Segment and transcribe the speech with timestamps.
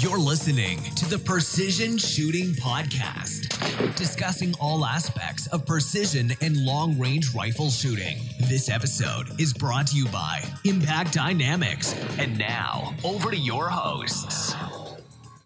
[0.00, 7.34] You're listening to the Precision Shooting Podcast, discussing all aspects of precision and long range
[7.34, 8.18] rifle shooting.
[8.42, 11.96] This episode is brought to you by Impact Dynamics.
[12.16, 14.54] And now, over to your hosts.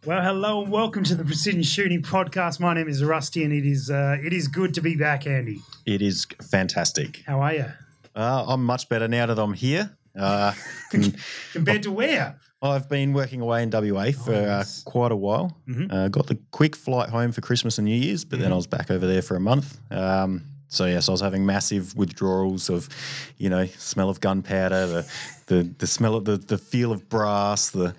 [0.05, 2.61] Well, hello and welcome to the Precision Shooting Podcast.
[2.61, 5.62] My name is Rusty, and it is uh, it is good to be back, Andy.
[5.87, 7.23] It is fantastic.
[7.27, 7.66] How are you?
[8.14, 9.96] Uh, I'm much better now that I'm here.
[10.14, 10.53] Uh,
[11.53, 12.39] Compared to where?
[12.63, 14.83] I've been working away in WA for uh, Nice.
[14.85, 15.57] quite a while.
[15.91, 18.66] Uh, got the quick flight home for Christmas and New Year's, but then I was
[18.69, 19.79] back over there for a month.
[19.91, 22.89] Um, so yes, I was having massive withdrawals of,
[23.37, 25.12] you know, smell of gunpowder, the
[25.47, 27.95] the the smell of the the feel of brass, the,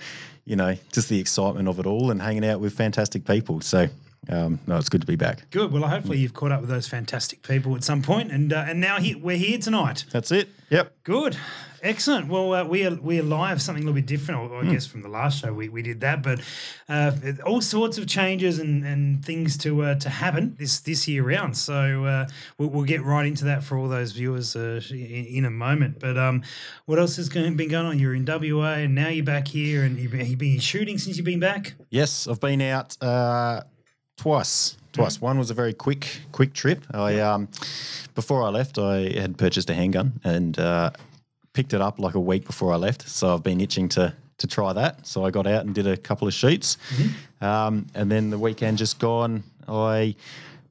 [0.46, 3.62] you know, just the excitement of it all, and hanging out with fantastic people.
[3.62, 3.88] So
[4.30, 5.50] um, no, it's good to be back.
[5.52, 5.72] Good.
[5.72, 8.80] Well, hopefully you've caught up with those fantastic people at some point, and uh, and
[8.80, 10.06] now he, we're here tonight.
[10.12, 10.48] That's it.
[10.70, 10.94] Yep.
[11.04, 11.38] Good.
[11.84, 12.30] Excellent.
[12.30, 15.02] Well, uh, we are we are live, something a little bit different, I guess, from
[15.02, 15.52] the last show.
[15.52, 16.40] We, we did that, but
[16.88, 17.12] uh,
[17.46, 21.58] all sorts of changes and, and things to uh, to happen this this year round.
[21.58, 25.46] So uh, we'll, we'll get right into that for all those viewers uh, in, in
[25.46, 26.00] a moment.
[26.00, 26.44] But um,
[26.86, 28.00] what else has going, been going on?
[28.00, 31.18] You're in WA, and now you're back here, and you've been, you've been shooting since
[31.18, 31.74] you've been back.
[31.90, 33.64] Yes, I've been out uh,
[34.16, 34.78] twice.
[34.94, 35.20] Twice.
[35.20, 36.86] One was a very quick, quick trip.
[36.94, 37.50] I um,
[38.16, 40.92] before I left, I had purchased a handgun and uh,
[41.54, 43.08] picked it up like a week before I left.
[43.08, 45.06] So I've been itching to to try that.
[45.06, 46.78] So I got out and did a couple of shoots,
[47.42, 50.16] um, and then the weekend just gone, I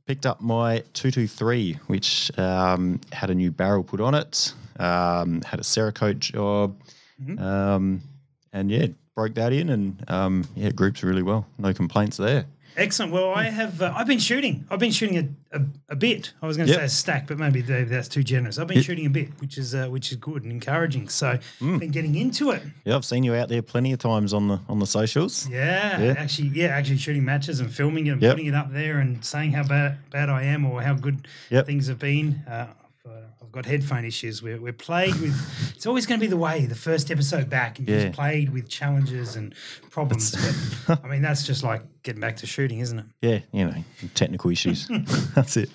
[0.06, 4.52] picked up my two two three, which um, had a new barrel put on it,
[4.78, 6.76] um, had a Cerakote job,
[7.38, 8.02] um,
[8.52, 11.46] and yeah, broke that in, and um, yeah, it groups really well.
[11.58, 12.46] No complaints there.
[12.76, 13.12] Excellent.
[13.12, 13.82] Well, I have.
[13.82, 14.66] Uh, I've been shooting.
[14.70, 16.32] I've been shooting a, a, a bit.
[16.40, 16.80] I was going to Yep.
[16.80, 18.58] say a stack, but maybe th- that's too generous.
[18.58, 21.08] I've been shooting a bit, which is uh, which is good and encouraging.
[21.08, 21.80] So, Mm.
[21.80, 22.62] been getting into it.
[22.84, 25.48] Yeah, I've seen you out there plenty of times on the on the socials.
[25.48, 26.14] Yeah, Yeah.
[26.16, 28.32] actually, yeah, actually shooting matches and filming it and Yep.
[28.32, 31.66] putting it up there and saying how bad bad I am or how good Yep.
[31.66, 32.42] things have been.
[32.48, 32.66] Uh,
[33.52, 34.42] I've, got headphone issues.
[34.42, 35.72] We're, we're plagued with.
[35.76, 36.64] it's always going to be the way.
[36.64, 38.04] The first episode back, and you're Yeah.
[38.06, 39.54] just plagued with challenges and
[39.90, 40.30] problems.
[40.86, 43.04] but I mean, that's just like getting back to shooting, isn't it?
[43.20, 44.88] Yeah, you know, technical issues.
[45.34, 45.68] That's it.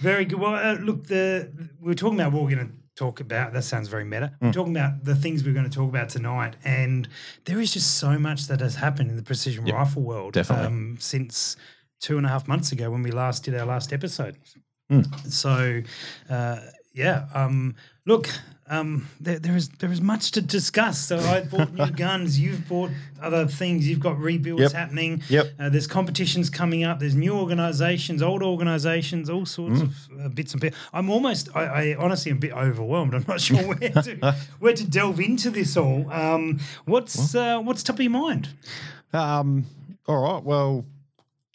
[0.00, 0.38] Very good.
[0.38, 1.50] Well, uh, look, the
[1.80, 3.52] we were talking about what we're going to talk about.
[3.52, 4.32] That sounds very meta.
[4.40, 7.08] We're talking about the things we're going to talk about tonight, and
[7.44, 10.32] there is just so much that has happened in the precision rifle world.
[10.34, 10.66] definitely.
[10.66, 11.56] Um, since
[12.00, 14.36] two and a half months ago when we last did our last episode.
[15.28, 15.82] So,
[16.30, 16.60] uh,
[16.96, 17.26] yeah.
[17.34, 18.28] Um, look.
[18.68, 20.98] Um, there, there is there is much to discuss.
[20.98, 22.36] So I bought new guns.
[22.40, 22.90] You've bought
[23.22, 23.86] other things.
[23.88, 24.72] You've got rebuilds Yep.
[24.72, 25.22] happening.
[25.28, 25.46] Yep.
[25.56, 26.98] Uh, there's competitions coming up.
[26.98, 29.82] There's new organisations, old organisations, all sorts Mm.
[29.84, 30.76] of uh, bits and bits.
[30.92, 31.62] I'm almost, I,
[31.92, 33.14] I honestly am a bit overwhelmed.
[33.14, 36.10] I'm not sure where to where to delve into this all.
[36.10, 38.48] Um, what's uh, what's top of your mind?
[39.12, 39.66] Um,
[40.08, 40.42] all right.
[40.42, 40.84] Well,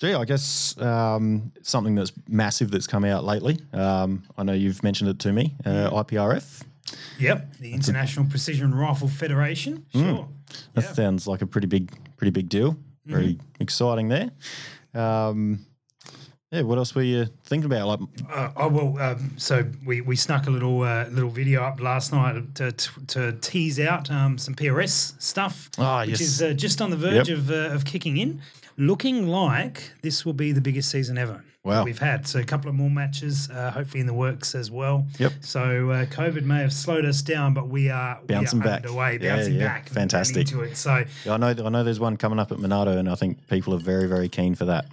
[0.01, 3.59] gee, I guess um, something that's massive that's come out lately.
[3.71, 5.55] Um, I know you've mentioned it to me.
[5.63, 6.63] Uh, IPRF.
[7.19, 9.85] Yep, the International Precision Rifle Federation.
[9.93, 10.01] Mm.
[10.15, 10.27] Sure.
[10.73, 10.93] That Yeah.
[10.93, 12.75] sounds like a pretty big, pretty big deal.
[13.05, 14.31] Very exciting there.
[14.93, 15.65] Um,
[16.51, 16.61] yeah.
[16.61, 17.87] What else were you thinking about?
[17.87, 17.99] Like,
[18.31, 22.11] Uh, oh well, um, so we, we snuck a little uh, little video up last
[22.11, 26.21] night to, to, to tease out um, some PRS stuff, Ah, which yes.
[26.21, 27.37] is uh, just on the verge Yep.
[27.37, 28.41] of, uh, of kicking in,
[28.77, 31.43] looking like this will be the biggest season ever.
[31.63, 31.83] Wow.
[31.83, 35.05] we've had so a couple of more matches, uh, hopefully in the works as well.
[35.19, 35.31] Yep.
[35.41, 38.77] So uh, COVID may have slowed us down, but we are Bouncing we are back.
[38.83, 39.67] underway, Yeah, bouncing yeah.
[39.67, 40.37] back, Fantastic.
[40.51, 40.75] into it.
[40.75, 41.83] So I know, I know.
[41.83, 44.65] There's one coming up at Monarto, and I think people are very, very keen for
[44.65, 44.85] that.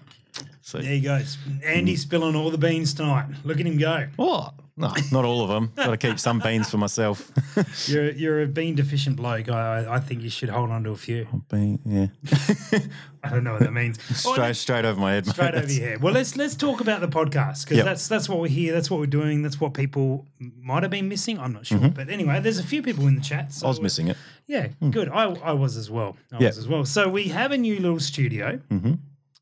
[0.68, 1.18] So, there you go.
[1.64, 3.24] Andy's spilling all the beans tonight.
[3.42, 4.06] Look at him go.
[4.16, 4.52] what?
[4.76, 5.72] No, not all of them.
[5.74, 7.32] Got to keep some beans for myself.
[7.88, 9.48] You're you're a bean deficient bloke.
[9.48, 11.26] I I- think you should hold on to a few.
[11.50, 12.06] Bean, yeah.
[13.24, 13.98] I don't know what that means.
[14.08, 15.26] Oh, straight, let's- straight over my head.
[15.26, 15.32] mate.
[15.34, 16.02] straight over your head.
[16.02, 17.86] Well, let's let's talk about the podcast because Yep.
[17.86, 18.72] that's that's what we're here.
[18.72, 19.42] That's what we're doing.
[19.42, 21.40] That's what people might have been missing.
[21.40, 23.52] I'm not sure, but anyway, there's a few people in the chat.
[23.52, 23.66] So Mm-hmm.
[23.66, 24.16] I was missing it.
[24.46, 25.08] Yeah, good.
[25.08, 26.16] I I was as well.
[26.32, 26.46] I Yeah.
[26.48, 26.84] was as well.
[26.84, 28.60] So we have a new little studio.
[28.70, 28.92] Mm-hmm.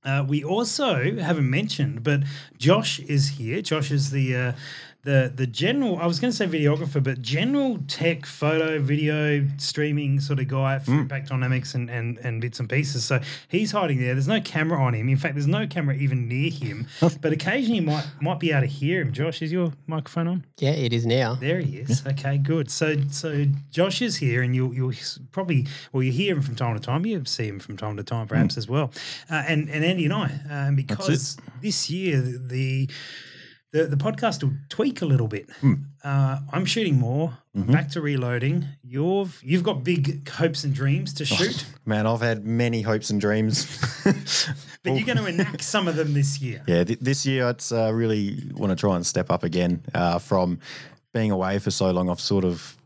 [0.07, 2.21] Uh, we also haven't mentioned, but
[2.57, 3.61] Josh is here.
[3.61, 4.53] Josh is the uh,
[5.07, 5.99] the the general.
[5.99, 10.77] I was going to say videographer, but general tech, photo, video, streaming sort of guy
[10.77, 10.85] Mm.
[10.85, 13.05] for Impact Dynamics and, and and bits and pieces.
[13.05, 14.15] So he's hiding there.
[14.15, 15.09] There's no camera on him.
[15.09, 16.87] In fact, there's no camera even near him.
[17.23, 19.13] but occasionally, you might might be able to hear him.
[19.13, 20.45] Josh, is your microphone on?
[20.59, 21.37] Yeah, it is now.
[21.37, 22.05] There he is.
[22.07, 22.71] Okay, good.
[22.71, 24.93] So so Josh is here, and you'll you'll
[25.33, 27.07] probably well you hear him from time to time.
[27.07, 28.59] You see him from time to time, perhaps Hmm.
[28.61, 28.91] as well.
[29.31, 32.91] Uh, and and Andy and I, um, because this year the the
[33.85, 35.51] the podcast will tweak a little bit.
[35.61, 35.75] Hmm.
[36.03, 37.37] Uh, I'm shooting more.
[37.57, 37.73] Mm-hmm.
[37.73, 38.67] Back to reloading.
[38.83, 43.21] You've you've got big hopes and dreams to shoot, Man, I've had many hopes and
[43.21, 43.67] dreams.
[44.05, 46.63] but you're going to enact some of them this year.
[46.69, 50.19] Yeah, th- this year I'd uh, really want to try and step up again uh,
[50.19, 50.59] from
[51.13, 52.11] being away for so long.
[52.11, 52.77] I've sort of,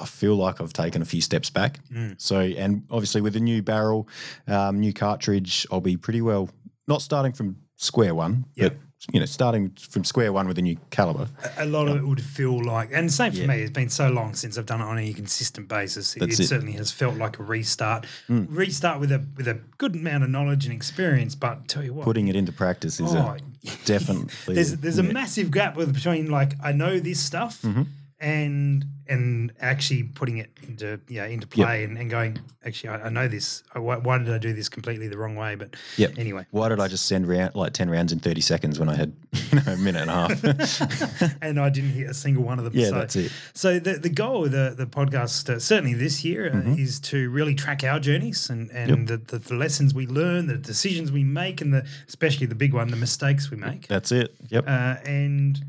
[0.00, 1.78] I feel like I've taken a few steps back.
[2.18, 4.06] So, and obviously with a new barrel,
[4.46, 6.50] um, new cartridge, I'll be pretty well
[6.86, 8.72] not starting from square one, Yep.
[8.72, 8.80] but
[9.12, 11.28] you know, starting from square one with a new caliber.
[11.58, 13.46] a lot of it would feel like, and same for Yeah.
[13.48, 13.60] me.
[13.62, 16.16] It's been so long since I've done it on a consistent basis.
[16.16, 16.46] It, it it.
[16.46, 18.06] certainly has felt like a restart.
[18.28, 21.34] Restart with a with a good amount of knowledge and experience.
[21.34, 23.38] But tell you what, Putting it into practice is Oh, a,
[23.84, 25.12] definitely there's there's a yeah.
[25.12, 27.82] massive gap with, between like I know this stuff Mm-hmm.
[28.20, 33.08] and and actually putting it into yeah into play and, and going actually I, I
[33.10, 33.62] know this.
[33.74, 35.54] I, why, why did I do this completely the wrong way?
[35.54, 36.14] But Yep.
[36.18, 38.94] anyway, Why did I just send round, like 10 rounds in 30 seconds when I
[38.96, 39.12] had
[39.52, 41.38] you know, a minute and a half?
[41.42, 42.72] and I didn't hit a single one of them.
[42.74, 43.32] Yeah, so, that's it.
[43.52, 46.78] So the the goal of the the podcast uh, certainly this year uh, Mm-hmm.
[46.78, 50.56] is to really track our journeys and and the, the, the lessons we learn, the
[50.56, 53.86] decisions we make, and the especially the big one, the mistakes we make.
[53.88, 54.34] That's it.
[54.48, 54.64] Yep.
[54.66, 55.62] Uh, and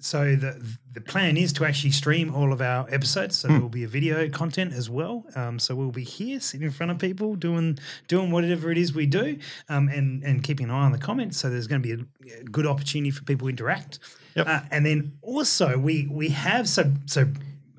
[0.00, 3.38] so the the plan is to actually stream all of our episodes.
[3.38, 5.24] So there will be a video content as well.
[5.34, 7.78] Um, so we'll be here sitting in front of people doing
[8.08, 11.38] doing whatever it is we do, um, and and keeping an eye on the comments.
[11.38, 13.98] So there's going to be a, a good opportunity for people to interact.
[14.34, 14.46] Yep.
[14.46, 17.28] Uh, and then also we we have so so.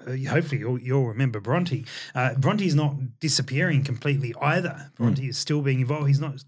[0.07, 1.85] Uh, hopefully you'll, you'll remember Bronte.
[2.15, 4.91] Uh, Bronte's not disappearing completely either.
[4.95, 6.07] Bronte is still being involved.
[6.07, 6.41] He's not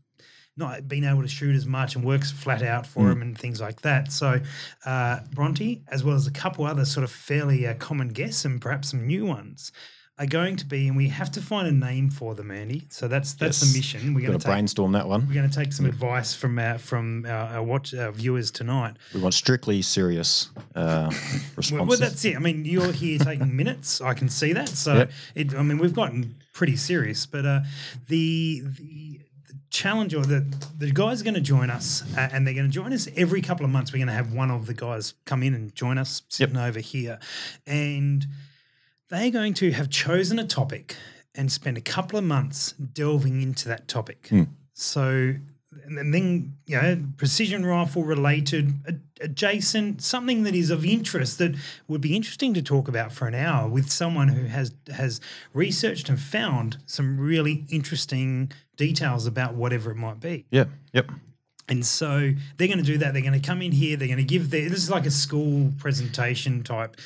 [0.58, 3.62] not being able to shoot as much and works flat out for him and things
[3.62, 4.12] like that.
[4.12, 4.42] So,
[4.86, 8.60] uh, Bronte, as well as a couple other sort of fairly uh, common guests and
[8.62, 9.72] perhaps some new ones,
[10.20, 12.86] are going to be, and we have to find a name for them, Andy.
[12.90, 13.72] So that's that's Yes.
[13.72, 14.14] the mission.
[14.14, 15.26] We're going to to brainstorm that one.
[15.28, 18.98] we're going to take some advice from our from our, our watch our viewers tonight.
[19.16, 21.10] We want strictly serious uh,
[21.56, 21.72] responses.
[21.72, 22.36] Well, well, that's it.
[22.36, 24.00] I mean, you're here taking minutes.
[24.00, 24.70] I can see that.
[24.70, 25.12] So, Yep.
[25.34, 27.26] it, I mean, we've gotten pretty serious.
[27.26, 27.62] But uh,
[28.08, 29.11] the the
[29.72, 30.46] challenge or the
[30.78, 33.42] the guys are going to join us, uh, and they're going to join us every
[33.42, 33.92] couple of months.
[33.92, 36.80] We're going to have one of the guys come in and join us, sitting over
[36.80, 37.18] here,
[37.66, 38.28] and
[39.10, 40.96] they're going to have chosen a topic
[41.34, 44.28] and spend a couple of months delving into that topic.
[44.74, 45.36] So,
[45.98, 51.56] and then, you know, precision rifle related, adjacent, something that is of interest that
[51.88, 55.20] would be interesting to talk about for an hour with someone who has has
[55.54, 60.46] researched and found some really interesting details about whatever it might be.
[60.52, 60.66] yeah.
[60.94, 61.12] Yep.
[61.70, 63.14] And so they're going to do that.
[63.14, 63.96] They're going to come in here.
[63.96, 64.68] They're going to give their.
[64.68, 66.98] This is like a school presentation type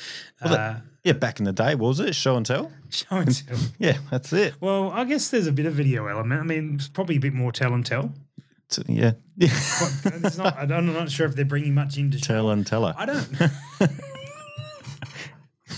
[0.42, 1.12] uh, Yeah.
[1.12, 2.72] Back in the day, was it show and tell?
[2.90, 3.58] show and tell.
[3.78, 4.54] Yeah, that's it.
[4.60, 6.40] Well, I guess there's a bit of video element.
[6.40, 8.12] I mean, it's probably a bit more tell and tell.
[8.86, 9.12] Yeah.
[9.36, 9.48] Yeah.
[10.04, 10.56] But uh, it's not.
[10.56, 12.20] I don't- I'm not sure if they're bringing much into.
[12.20, 12.94] tell and teller.
[12.96, 13.28] I don't.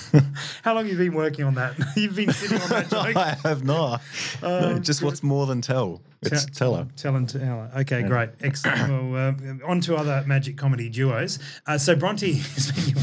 [0.62, 1.74] How long have you been working on that?
[1.96, 3.16] You've been sitting on that joke.
[3.16, 4.02] I have not.
[4.42, 6.00] No, just what's more than tell?
[6.22, 6.86] It's teller.
[6.96, 7.70] Tell and tell.
[7.76, 8.78] Okay, great, excellent.
[8.88, 11.38] Well, uh, on to other magic comedy duos.
[11.66, 12.40] Uh, so Bronte,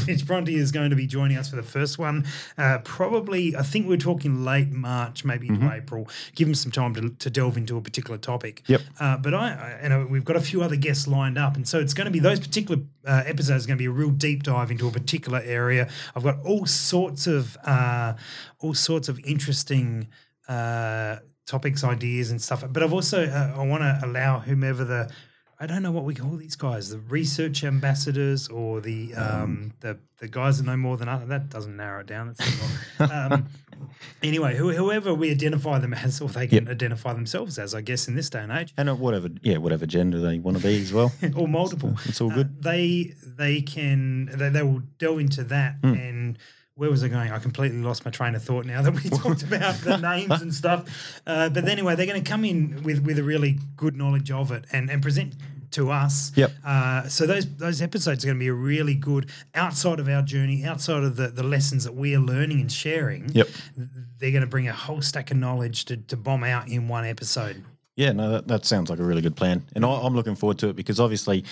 [0.06, 2.26] which, Bronte is going to be joining us for the first one.
[2.58, 6.08] Uh, probably, I think we're talking late March, maybe into April.
[6.34, 8.62] Give him some time to, to delve into a particular topic.
[8.66, 8.80] Yep.
[8.98, 11.66] Uh, but I, I, and uh, we've got a few other guests lined up, and
[11.66, 13.66] so it's going to be those particular uh, episodes.
[13.66, 15.88] Going to be a real deep dive into a particular area.
[16.14, 18.14] I've got all sorts of uh,
[18.60, 20.08] all sorts of interesting
[20.48, 21.16] uh,
[21.46, 22.64] topics, ideas, and stuff.
[22.72, 25.10] But I've also uh, I want to allow whomever the
[25.58, 29.98] I don't know what we call these guys, the research ambassadors or the um, the
[30.18, 31.26] the guys that know more than us.
[31.26, 32.34] That doesn't narrow it down.
[32.98, 33.48] Um,
[34.22, 38.08] anyway, who, whoever we identify them as, or they can identify themselves as, I guess,
[38.08, 40.80] in this day and age, And uh, whatever, yeah, whatever gender they want to be
[40.80, 41.12] as well.
[41.36, 41.94] or multiple.
[42.06, 42.62] It's all Uh, good.
[42.62, 45.92] they they can they, they will delve into that Hmm.
[45.94, 46.38] and.
[46.76, 47.32] Where was I going?
[47.32, 50.52] I completely lost my train of thought now that we talked about the names and
[50.52, 51.20] stuff.
[51.26, 54.52] Uh, but anyway, they're going to come in with, with a really good knowledge of
[54.52, 55.34] it and, and present
[55.70, 56.32] to us.
[56.36, 56.52] Yep.
[56.62, 60.20] Uh, so those those episodes are going to be a really good outside of our
[60.20, 63.30] journey, outside of the, the lessons that we are learning and sharing.
[63.30, 63.48] Yep.
[64.18, 67.06] They're going to bring a whole stack of knowledge to, to bomb out in one
[67.06, 67.64] episode.
[67.96, 69.64] Yeah, no, that, that sounds like a really good plan.
[69.74, 71.44] And I, I'm looking forward to it because obviously,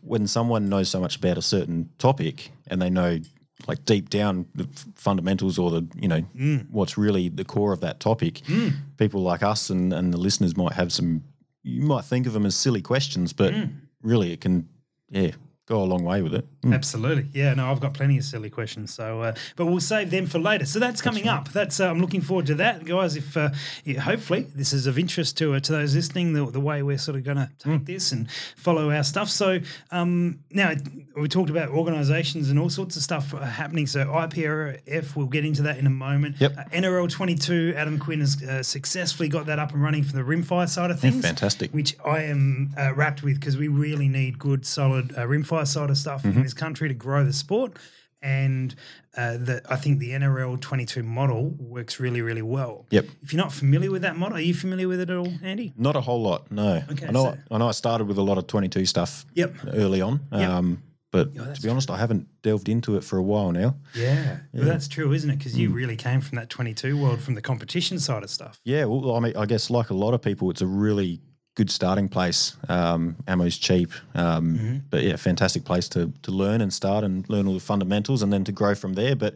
[0.00, 3.18] when someone knows so much about a certain topic and they know
[3.66, 6.66] like deep down the fundamentals or the, you know, mm.
[6.70, 8.72] what's really the core of that topic, mm.
[8.96, 11.22] people like us and, and the listeners might have some,
[11.62, 13.72] you might think of them as silly questions, but mm.
[14.02, 14.68] really it can,
[15.10, 15.32] yeah,
[15.70, 16.46] go a long way with it.
[16.62, 16.74] Mm.
[16.74, 17.54] Absolutely, yeah.
[17.54, 20.66] No, I've got plenty of silly questions, so uh, but we'll save them for later.
[20.66, 21.50] So that's coming up.
[21.52, 23.16] That's uh, I'm looking forward to that, guys.
[23.16, 23.50] If uh,
[23.84, 26.98] yeah, hopefully this is of interest to uh, to those listening, the, the way we're
[26.98, 29.30] sort of going to take this and follow our stuff.
[29.30, 29.60] So
[29.92, 30.72] um, now
[31.16, 33.86] we talked about organisations and all sorts of stuff uh, happening.
[33.86, 36.36] So IPRF, we'll get into that in a moment.
[36.40, 36.56] Yep.
[36.56, 40.22] Uh, NRL 22, Adam Quinn has uh, successfully got that up and running for the
[40.22, 41.24] rimfire side of things.
[41.24, 41.70] fantastic.
[41.72, 45.26] Which I am uh, wrapped with because we really need good, solid uh,
[45.60, 46.38] rimfire side of stuff Mm-hmm.
[46.38, 47.76] in this country to grow the sport.
[48.22, 48.74] And
[49.16, 52.86] uh, the, I think the NRL 22 model works really, really well.
[52.90, 53.06] Yep.
[53.22, 55.72] If you're not familiar with that model, are you familiar with it at all, Andy?
[55.76, 56.82] Not a whole lot, no.
[56.90, 57.32] Okay, I know.
[57.32, 57.68] so- I know.
[57.68, 59.24] I started with a lot of twenty-two stuff.
[59.34, 59.54] Yep.
[59.72, 60.50] Early on, Yep.
[60.50, 63.76] um, but that's to be honest, I haven't delved into it for a while now.
[63.94, 64.40] Yeah.
[64.52, 65.38] Well, that's true, isn't it?
[65.38, 65.58] Because Mm.
[65.60, 68.60] you really came from that 22 world, from the competition side of stuff.
[68.64, 71.22] Yeah, well, I mean, I guess like a lot of people, it's a really
[71.60, 72.56] good starting place.
[72.68, 74.76] Um, ammo's cheap, um, Mm-hmm.
[74.90, 78.32] but yeah, fantastic place to to learn and start and learn all the fundamentals, and
[78.32, 79.14] then to grow from there.
[79.16, 79.34] But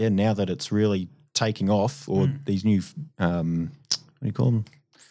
[0.00, 2.44] yeah, now that it's really taking off, or Mm.
[2.44, 2.80] these new
[3.18, 4.64] um, what do you call them?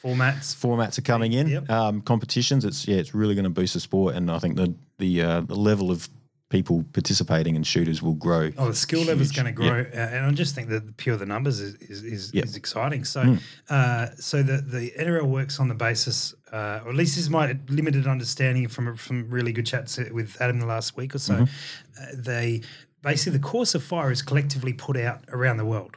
[0.04, 0.56] Formats.
[0.56, 1.70] formats are coming in, Yep.
[1.70, 2.64] um, competitions.
[2.66, 5.42] It's yeah, it's really going to boost the sport, and I think the the uh,
[5.42, 6.08] the level of
[6.50, 8.50] people participating in shooters will grow.
[8.58, 10.94] Oh, the skill level is going to grow, uh, and I just think that the
[11.04, 12.46] pure the numbers is is, is, Yep.
[12.46, 13.06] is exciting.
[13.06, 13.36] So, Hmm.
[13.70, 17.30] uh, so the the NRL works on the basis, uh, or at least this is
[17.30, 21.34] my limited understanding from from really good chats with Adam the last week or so.
[21.34, 22.02] Mm-hmm.
[22.02, 22.62] Uh, they
[23.02, 25.96] basically the course of fire is collectively put out around the world.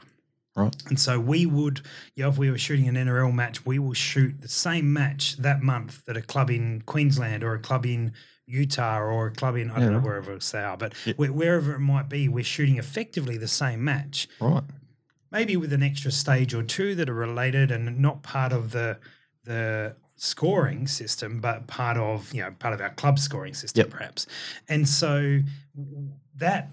[0.55, 0.75] Right.
[0.87, 1.81] And so we would,
[2.15, 5.37] you know, if we were shooting an NRL match, we will shoot the same match
[5.37, 8.13] that month that a club in Queensland or a club in
[8.45, 11.79] Utah or a club in, I don't know, wherever they are, but where, wherever it
[11.79, 14.63] might be, we're shooting effectively the same match, Right.
[15.31, 18.99] maybe with an extra stage or two that are related and not part of the,
[19.45, 23.89] the, scoring system but part of you know part of our club scoring system Yep.
[23.89, 24.25] perhaps
[24.69, 25.39] and so
[26.35, 26.69] that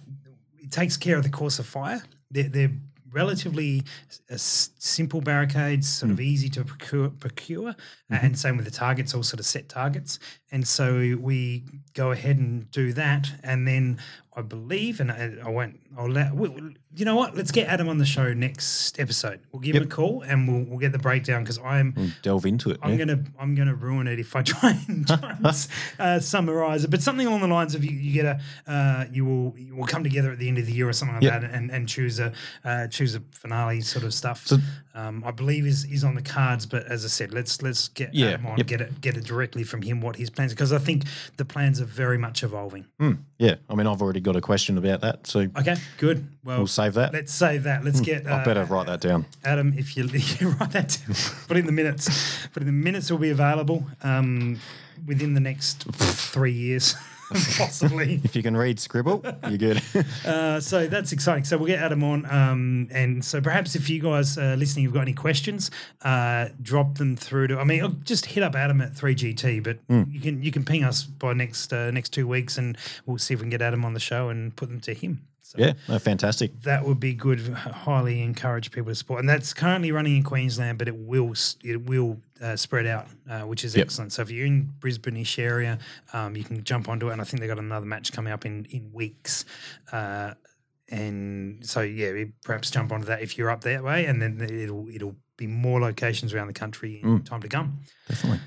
[0.59, 2.03] it takes care of the course of fire.
[2.31, 2.73] They're, they're
[3.13, 3.83] relatively
[4.31, 7.75] uh, simple barricades, sort of easy to procure, procure
[8.09, 10.19] and same with the targets, all sort of set targets.
[10.53, 11.65] And so we
[11.95, 14.01] go ahead and do that, and then
[14.35, 16.49] I believe, and I, I won't, I'll let, we,
[16.95, 17.37] you know what?
[17.37, 19.41] Let's get Adam on the show next episode.
[19.53, 21.95] We'll give him a call and we'll, we'll get the breakdown because I'm.
[21.97, 22.79] We'll delve into it.
[22.81, 23.05] I'm yeah.
[23.05, 26.91] gonna I'm gonna ruin it if I try and, try and uh, summarize it.
[26.91, 28.41] But something along the lines of you, you get a
[28.71, 31.17] uh, you will you will come together at the end of the year or something
[31.17, 31.41] like Yep.
[31.43, 32.33] that and, and choose a
[32.65, 34.47] uh, choose a finale sort of stuff.
[34.47, 34.59] So-
[34.95, 36.67] um, I believe is is on the cards.
[36.67, 38.67] But as I said, let's let's get Yeah, Adam on, yep.
[38.67, 41.05] get it get it directly from him what his plans because I think
[41.37, 42.87] the plans are very much evolving.
[43.01, 46.27] Mm, yeah, I mean, I've already got a question about that, so Okay, good.
[46.45, 47.13] Well, we'll save that.
[47.13, 47.85] let's save that.
[47.85, 48.27] Let's get.
[48.27, 49.27] I uh, better write that down.
[49.45, 50.05] Adam, if you,
[50.41, 51.17] you write that down,
[51.49, 52.09] put in the minutes.
[52.53, 54.59] Put in the minutes will be available um,
[55.07, 56.95] within the next three years,
[57.59, 58.21] possibly.
[58.25, 59.83] If you can read scribble, you're good.
[60.25, 61.45] Uh, so that's exciting.
[61.45, 64.95] So we'll get Adam on, um, and so perhaps if you guys uh, listening have
[64.95, 65.71] got any questions,
[66.03, 67.59] uh, drop them through to.
[67.59, 70.85] I mean, just hit up Adam at three GT, but you can you can ping
[70.85, 73.85] us by next uh, next two weeks, and we'll see if we can get Adam
[73.85, 75.23] on the show and put them to him.
[75.43, 76.63] So yeah, no, fantastic.
[76.63, 77.41] that would be good.
[77.41, 81.35] Highly encourage people to support, and that's currently running in Queensland, but it will
[81.65, 83.85] it will uh, spread out, uh, which is Yep.
[83.87, 84.13] excellent.
[84.13, 85.79] So if you're in Brisbane-ish area,
[86.13, 88.45] um, you can jump onto it, and I think they got another match coming up
[88.47, 89.45] in in weeks.
[89.93, 90.35] Uh,
[90.89, 94.89] and so yeah, perhaps jump onto that if you're up that way, and then it'll
[94.89, 97.81] it'll be more locations around the country in time to come.
[98.09, 98.41] Definitely.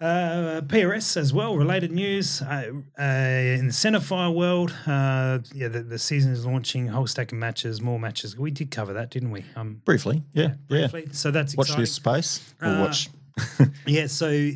[0.00, 2.40] Uh, PRS as well, related news.
[2.40, 7.32] Uh, uh, in the centerfire world, uh, yeah, the, the season is launching, whole stack
[7.32, 8.34] of matches, more matches.
[8.34, 9.44] We did cover that, didn't we?
[9.56, 10.86] Um, Briefly, yeah, yeah.
[10.86, 11.08] briefly.
[11.12, 13.10] So that's Watch this space, or Uh, watch.
[13.86, 14.50] Yeah, so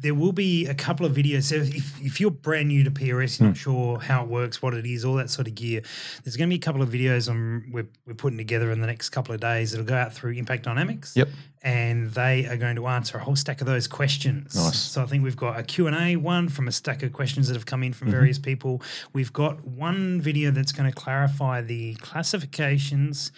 [0.00, 1.44] there will be a couple of videos.
[1.44, 3.44] So if, if you're brand new to PRS, Hmm.
[3.44, 5.80] you're not sure how it works, what it is, all that sort of gear,
[6.22, 8.86] there's going to be a couple of videos on, we're, we're putting together in the
[8.86, 9.72] next couple of days.
[9.72, 11.16] It'll go out through Impact Dynamics.
[11.16, 11.28] Yep.
[11.62, 14.54] And they are going to answer a whole stack of those questions.
[14.54, 14.78] Nice.
[14.78, 17.64] So I think we've got a Q&A one from a stack of questions that have
[17.64, 17.98] come in Mm-hmm.
[18.00, 18.82] from various people.
[19.14, 23.32] We've got one video that's going to clarify the classifications,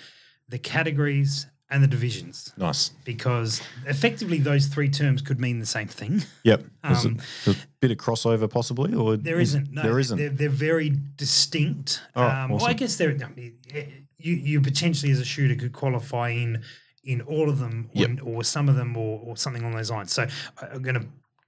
[0.48, 2.90] the categories, and the divisions Nice.
[3.04, 6.22] because effectively those three terms could mean the same thing.
[6.44, 6.64] Yep.
[6.84, 9.72] There's, Um, a, a bit of crossover, possibly, or There isn't.
[9.72, 10.16] No, there isn't.
[10.18, 12.02] They're, they're very distinct.
[12.14, 13.84] Oh, um, Well, I guess mean, eh,
[14.18, 16.62] you you potentially as a shooter could qualify in
[17.04, 18.22] in all of them, Yep.
[18.22, 20.12] or, or some of them, or, or something along those lines.
[20.12, 20.26] So
[20.60, 21.06] I'm going to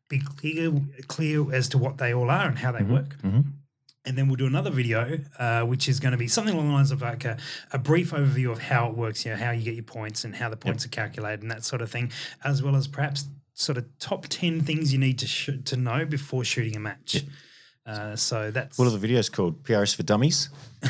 [0.08, 0.72] be clear
[1.06, 3.16] clear as to what they all are and how they work.
[3.22, 3.44] mhm.
[4.05, 6.75] And then we'll do another video, uh, which is going to be something along the
[6.75, 7.37] lines of like a,
[7.73, 10.35] a brief overview of how it works, you know, how you get your points and
[10.35, 12.11] how the points are calculated and that sort of thing,
[12.43, 16.07] as well as perhaps sort of top 10 things you need to sh- to know
[16.07, 17.25] before shooting a match.
[17.85, 19.62] Uh, so that's What are the videos called?
[19.64, 20.49] PRS for Dummies?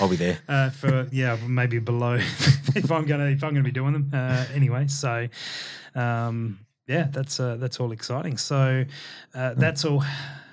[0.00, 0.38] I'll be there.
[0.48, 4.44] uh, for yeah maybe below if I'm gonna if I'm gonna be doing them uh,
[4.54, 4.86] anyway.
[4.86, 5.28] So
[5.94, 8.36] um, yeah, that's uh, that's all exciting.
[8.38, 8.84] So
[9.34, 10.04] uh, that's all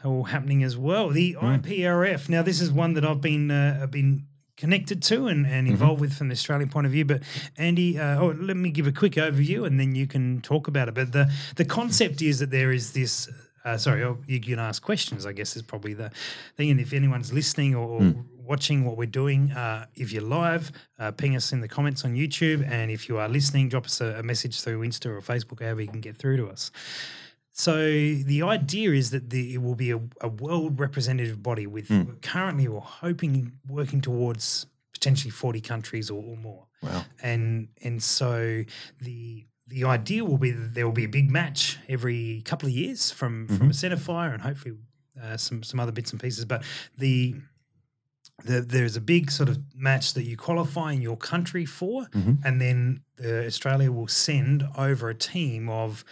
[0.03, 1.09] all happening as well.
[1.09, 2.29] The IPRF.
[2.29, 5.99] Now this is one that I've been uh, I've been connected to and, and involved
[5.99, 7.05] with from the Australian point of view.
[7.05, 7.23] But
[7.57, 10.87] Andy, uh, oh, let me give a quick overview and then you can talk about
[10.87, 10.93] it.
[10.93, 13.29] But the the concept is that there is this.
[13.65, 15.25] Uh, sorry, oh, you can ask questions.
[15.25, 16.11] I guess is probably the
[16.57, 16.69] thing.
[16.69, 21.11] And if anyone's listening or, or watching what we're doing, uh, if you're live, uh,
[21.11, 24.19] ping us in the comments on YouTube, and if you are listening, drop us a,
[24.19, 26.71] a message through Insta or Facebook, however you can get through to us.
[27.55, 31.87] So the idea is that the, it will be a, a world representative body with
[32.21, 36.65] currently we're hoping working towards potentially 40 countries or, or more.
[36.81, 37.05] Wow.
[37.21, 38.63] And and so
[38.99, 42.73] the the idea will be that there will be a big match every couple of
[42.73, 44.75] years from from a centre fire and hopefully
[45.21, 46.45] uh, some some other bits and pieces.
[46.45, 46.63] But
[46.97, 47.35] the
[48.45, 52.07] the, there's a big sort of match that you qualify in your country for,
[52.43, 56.03] and then the Australia will send over a team of.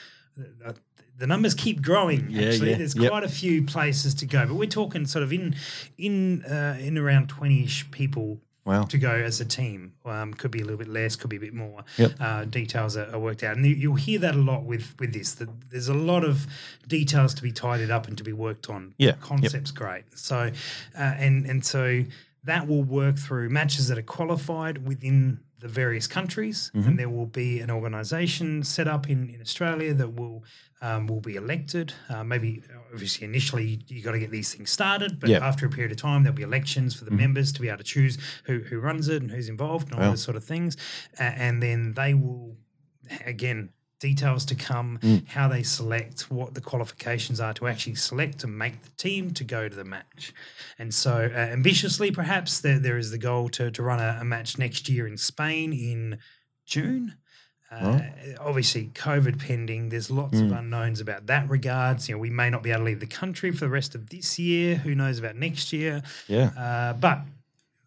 [0.65, 0.73] Uh,
[1.17, 2.29] the numbers keep growing.
[2.29, 3.11] Yeah, actually, yeah, there's yep.
[3.11, 5.55] quite a few places to go, but we're talking sort of in
[5.97, 8.83] in uh, in around twenty-ish people Wow.
[8.83, 9.93] to go as a team.
[10.05, 11.83] Um, could be a little bit less, could be a bit more.
[11.97, 12.11] Yep.
[12.19, 15.13] Uh, details are, are worked out, and you, you'll hear that a lot with with
[15.13, 15.33] this.
[15.33, 16.45] That there's a lot of
[16.87, 18.93] details to be tidied up and to be worked on.
[18.99, 19.21] Yeah, yep.
[19.21, 20.03] concept's great.
[20.15, 20.51] So,
[20.95, 22.03] uh, and and so
[22.43, 26.87] that will work through matches that are qualified within the various countries, Mm-hmm.
[26.87, 30.43] and there will be an organisation set up in, in Australia that will
[30.83, 31.93] um, will be elected.
[32.09, 32.63] Uh, maybe
[32.93, 35.29] obviously initially you got to get these things started, but.
[35.29, 35.43] Mm-hmm.
[35.51, 37.83] after a period of time there'll be elections for the members to be able to
[37.95, 40.09] choose who who runs it and who's involved and all Wow.
[40.11, 40.75] those sort of things,
[41.19, 42.57] A- and then they will
[43.25, 43.69] again.
[44.01, 45.27] Details to come, Mm.
[45.29, 49.43] how they select, what the qualifications are to actually select and make the team to
[49.43, 50.33] go to the match.
[50.79, 54.25] And so, uh, ambitiously, perhaps, there, there is the goal to, to run a, a
[54.25, 56.17] match next year in Spain in
[56.65, 57.15] June.
[57.71, 57.99] Uh,
[58.39, 59.89] Obviously, COVID pending.
[59.89, 60.45] There's lots Mm.
[60.47, 62.09] of unknowns about that regards.
[62.09, 64.09] You know, we may not be able to leave the country for the rest of
[64.09, 64.75] this year.
[64.77, 66.01] Who knows about next year?
[66.27, 66.47] Yeah.
[66.57, 67.21] Uh, but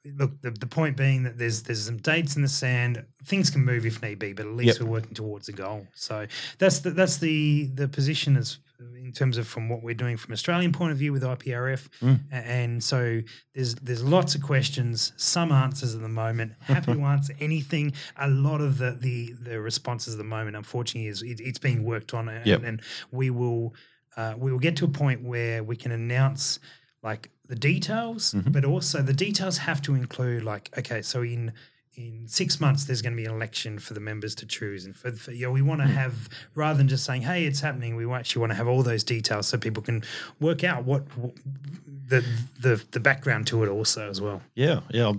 [0.05, 3.05] look, the, the point being that there's there's some dates in the sand.
[3.25, 4.87] Things can move if need be, but at least Yep.
[4.87, 5.87] we're working towards a goal.
[5.95, 6.27] So
[6.59, 8.59] that's the, that's the the position as
[8.97, 11.89] in terms of from what we're doing from Australian point of view with IPRF.
[12.03, 12.21] Mm.
[12.33, 13.23] And so
[13.55, 16.53] there's there's lots of questions, some answers at the moment.
[16.61, 17.93] Happy to answer anything.
[18.17, 21.85] A lot of the the the responses at the moment, unfortunately, is it, it's being
[21.85, 22.63] worked on, and, Yep.
[22.65, 23.75] and we will
[24.17, 26.59] uh, we will get to a point where we can announce
[27.05, 28.51] like the details, Mm-hmm.
[28.53, 31.53] but also the details have to include like okay, so in
[31.97, 34.97] in six months there's going to be an election for the members to choose, and
[34.97, 35.95] for, for you know we want to Mm.
[36.03, 39.05] have rather than just saying hey it's happening, we actually want to have all those
[39.05, 40.03] details so people can
[40.41, 41.35] work out what, what
[42.09, 42.25] the
[42.61, 44.41] the the background to it also as well.
[44.55, 45.13] Yeah, yeah,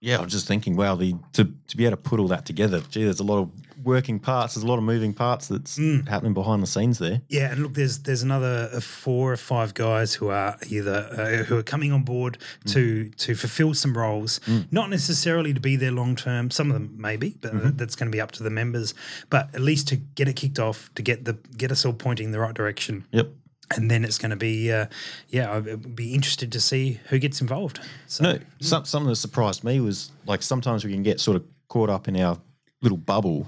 [0.00, 0.18] yeah.
[0.18, 2.80] I'm just thinking, wow, the to to be able to put all that together.
[2.90, 3.50] Gee, there's a lot of
[3.82, 4.54] working parts.
[4.54, 6.08] There's a lot of moving parts that's Mm.
[6.08, 7.20] happening behind the scenes there.
[7.28, 11.08] Yeah, and look, there's there's another uh, four or five guys who are either
[11.40, 15.76] uh, who are coming on board to to fulfil some roles, not necessarily to be
[15.76, 16.50] there long term.
[16.50, 18.94] Some of them maybe, but that's going to be up to the members.
[19.30, 22.26] But at least to get it kicked off, to get the get us all pointing
[22.26, 23.28] in the right direction, Yep.
[23.76, 24.86] and then it's going to be uh,
[25.28, 27.80] yeah, I would be interested to see who gets involved.
[28.06, 31.44] So No, some, something that surprised me was like sometimes we can get sort of
[31.68, 32.38] caught up in our
[32.80, 33.46] little bubble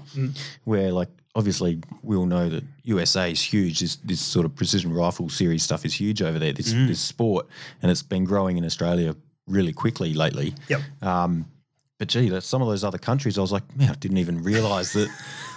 [0.65, 3.79] where like obviously we all know that USA is huge.
[3.79, 6.53] This, this sort of precision rifle series stuff is huge over there.
[6.53, 7.47] This this sport
[7.81, 9.15] and it's been growing in Australia
[9.47, 10.53] really quickly lately.
[10.69, 10.81] Yep.
[11.01, 11.45] Um,
[11.97, 14.93] but gee, some of those other countries, I was like, man, I didn't even realise
[14.93, 15.07] that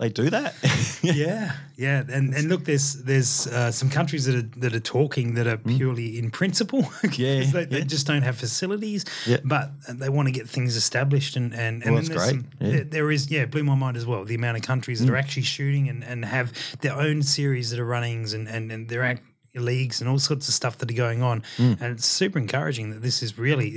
[0.00, 0.54] they do that.
[1.02, 5.34] yeah, yeah, and and look, there's there's uh, some countries that are that are talking
[5.34, 6.82] that are purely in principle.
[7.16, 9.04] Yeah, they, they just don't have facilities.
[9.26, 9.38] Yeah.
[9.44, 12.46] but they want to get things established, and and, and Well, then that's great, some-
[12.60, 12.66] yeah.
[12.66, 12.72] Mm.
[12.72, 14.24] there- there is yeah, blew my mind as well.
[14.24, 17.78] The amount of countries that are actually shooting and, and have their own series that
[17.78, 19.22] are runnings, and and and they're act,
[19.54, 21.80] leagues and all sorts of stuff that are going on, Mm.
[21.80, 23.68] and it's super encouraging that this is really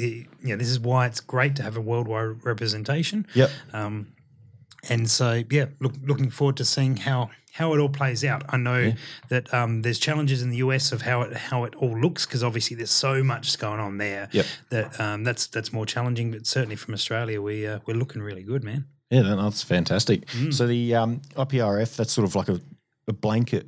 [0.42, 3.26] you know this is why it's great to have a worldwide representation.
[3.34, 3.50] yep.
[3.74, 4.08] Um,
[4.90, 8.44] and so, yeah, look, looking forward to seeing how how it all plays out.
[8.50, 8.94] I know
[9.30, 12.44] that um, there's challenges in the US of how it how it all looks because
[12.44, 14.28] obviously there's so much going on there.
[14.32, 14.46] Yep.
[14.70, 18.44] That um, that's that's more challenging, but certainly from Australia, we uh, we're looking really
[18.44, 18.86] good, man.
[19.10, 20.26] Yeah, that's fantastic.
[20.28, 20.54] Mm.
[20.54, 22.60] So the um, IPRF, that's sort of like a,
[23.08, 23.68] a blanket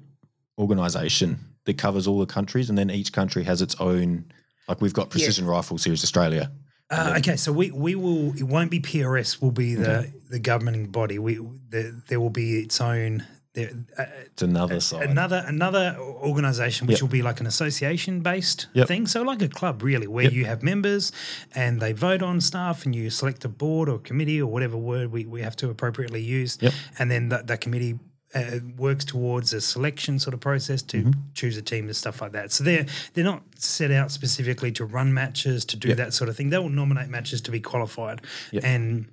[0.58, 4.26] organisation that covers all the countries, and then each country has its own.
[4.68, 6.52] Like we've got Precision Rifle Series Australia.
[6.92, 10.88] Uh, okay, so we, we will it won't be PRS will be the the governing
[10.88, 11.18] body.
[11.18, 11.36] We
[11.70, 15.10] the, there will be its own there, uh, It's another side.
[15.10, 17.02] another another organization which Yep.
[17.02, 18.88] will be like an association based Yep.
[18.88, 21.12] thing so like a club really where you have members
[21.56, 25.12] and they vote on stuff and you select a board or committee or whatever word
[25.12, 26.74] we, we have to appropriately use Yep.
[27.00, 27.98] and then that, that committee
[28.36, 31.12] uh, works towards a selection sort of process to Mm-hmm.
[31.34, 32.52] choose a team and stuff like that.
[32.52, 35.98] So they're they're not set out specifically to run matches to do Yep.
[35.98, 36.50] that sort of thing.
[36.50, 38.22] They will nominate matches to be qualified,
[38.52, 38.64] Yep.
[38.64, 39.08] and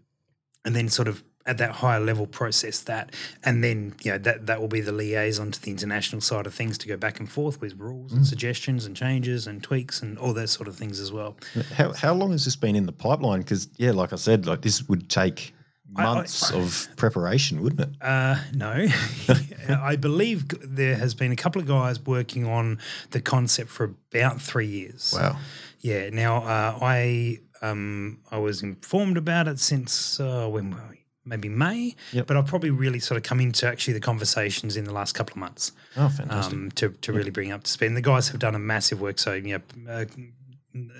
[0.65, 4.47] and then sort of at that higher level process that, and then you know that
[4.47, 7.29] that will be the liaison to the international side of things to go back and
[7.29, 8.17] forth with rules Mm.
[8.19, 11.37] and suggestions and changes and tweaks and all those sort of things as well.
[11.75, 13.41] How, how long has this been in the pipeline?
[13.41, 15.53] Because yeah, like I said, like this would take
[15.97, 17.89] I- months of preparation, wouldn't it?
[18.03, 18.87] Uh, no,
[19.69, 22.79] I believe there has been a couple of guys working on
[23.11, 25.15] the concept for about three years.
[25.17, 25.39] Wow.
[25.81, 26.11] Yeah.
[26.11, 30.99] Now uh, I um, I was informed about it since uh, when were we?
[31.25, 32.27] Maybe May, Yep.
[32.27, 35.35] but I've probably really sort of come into actually the conversations in the last couple
[35.35, 36.53] of months Oh, fantastic.
[36.53, 37.87] um, to, to really bring up to speed.
[37.87, 39.21] And the guys have done a massive work.
[39.21, 40.05] So, you know,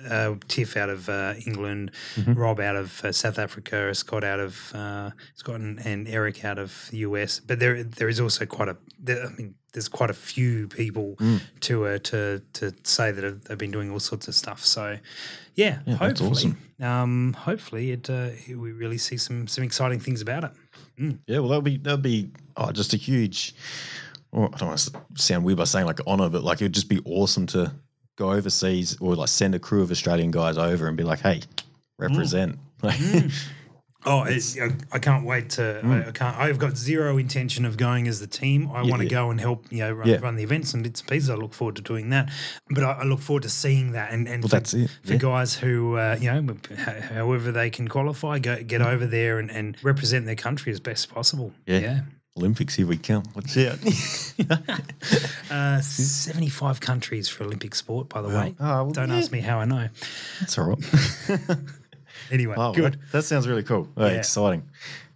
[0.09, 2.33] uh, Tiff out of uh, England, Mm-hmm.
[2.33, 6.59] Rob out of uh, South Africa, Scott out of uh, Scott and, and Eric out
[6.59, 7.39] of the US.
[7.39, 11.15] But there there is also quite a there, I mean there's quite a few people
[11.19, 11.39] Mm.
[11.61, 14.63] to uh, to to say that have, they've been doing all sorts of stuff.
[14.63, 14.97] So
[15.55, 20.43] yeah, Yeah, hopefully, um, hopefully it uh, we really see some some exciting things about
[20.43, 20.51] it.
[21.27, 23.55] yeah, well, that'll be that'll be oh, just a huge.
[24.31, 26.73] Or I don't want to sound weird by saying like honor, but like it would
[26.73, 27.71] just be awesome to
[28.17, 31.41] go overseas or like send a crew of Australian guys over and be like, hey,
[31.97, 32.55] represent.
[32.55, 32.83] Mm.
[32.83, 33.43] Like, mm.
[34.05, 35.79] Oh, it's, I, I can't wait to.
[35.79, 36.07] I, mm.
[36.07, 36.37] I can't.
[36.37, 38.69] I've got zero intention of going as the team.
[38.73, 39.09] I want to yeah.
[39.09, 39.65] go and help.
[39.71, 40.17] You know, run, Yeah.
[40.17, 41.29] run the events and bits and pieces.
[41.29, 42.29] I look forward to doing that.
[42.69, 44.11] But I, I look forward to seeing that.
[44.11, 45.19] And, and Well, for, that's it, for yeah.
[45.19, 46.55] guys who uh, you know,
[47.13, 51.09] however they can qualify, go get over there and, and represent their country as best
[51.09, 51.53] possible.
[51.65, 52.01] Yeah.
[52.37, 53.23] Olympics, here we come.
[53.33, 53.77] What's out?
[55.51, 58.55] Uh, Seventy-five countries for Olympic sport, by the way.
[58.59, 59.17] Oh, well, Don't yeah.
[59.17, 59.87] ask me how I know.
[60.39, 60.79] That's all right.
[62.31, 62.93] Anyway, Oh, good.
[62.93, 63.87] That, that sounds really cool.
[63.97, 64.13] Oh, Yeah.
[64.13, 64.63] Exciting.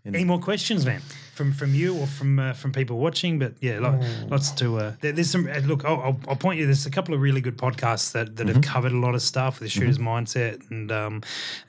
[0.06, 1.02] Any more questions, man?
[1.34, 3.40] From from you or from uh, from people watching?
[3.40, 4.00] But yeah, lo-
[4.30, 4.78] lots to.
[4.78, 5.48] Uh, there, there's some.
[5.50, 6.66] uh, Look, I'll, I'll, I'll point you.
[6.66, 9.60] There's a couple of really good podcasts that, that have covered a lot of stuff
[9.60, 11.24] with the shooter's mindset and um,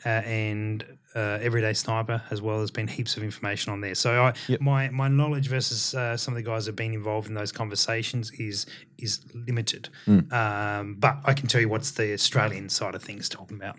[0.05, 0.85] uh, and.
[1.19, 3.97] Uh, everyday sniper as well There's been heaps of information on there.
[3.97, 4.61] So I, Yep.
[4.61, 7.51] my my knowledge versus uh, some of the guys that have been involved in those
[7.53, 8.67] conversations is
[8.99, 9.89] is limited.
[10.07, 13.77] Um, but I can tell you what's the Australian side of things talking about.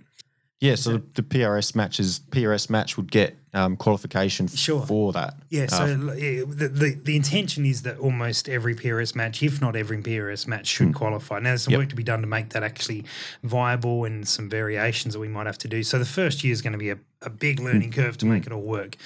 [0.62, 4.86] Yeah, so the, the PRS matches, PRS match would get um, qualification f- Sure.
[4.86, 5.36] for that.
[5.50, 9.62] Yeah, so Uh, yeah, the, the the intention is that almost every PRS match, if
[9.62, 11.40] not every PRS match, should qualify.
[11.40, 11.80] Now, there's some Yep.
[11.80, 13.06] work to be done to make that actually
[13.42, 15.82] viable and some variations that we might have to do.
[15.82, 18.46] So the first year is going to be a, a big learning curve to make
[18.46, 18.98] it all work.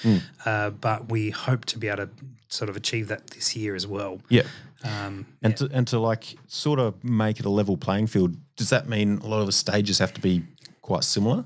[0.44, 2.10] Uh, but we hope to be able to
[2.48, 4.20] sort of achieve that this year as well.
[4.28, 4.42] yeah.
[4.84, 8.68] Um, And to and to like sort of make it a level playing field, does
[8.68, 10.42] that mean a lot of the stages have to be
[10.84, 11.44] quite similar?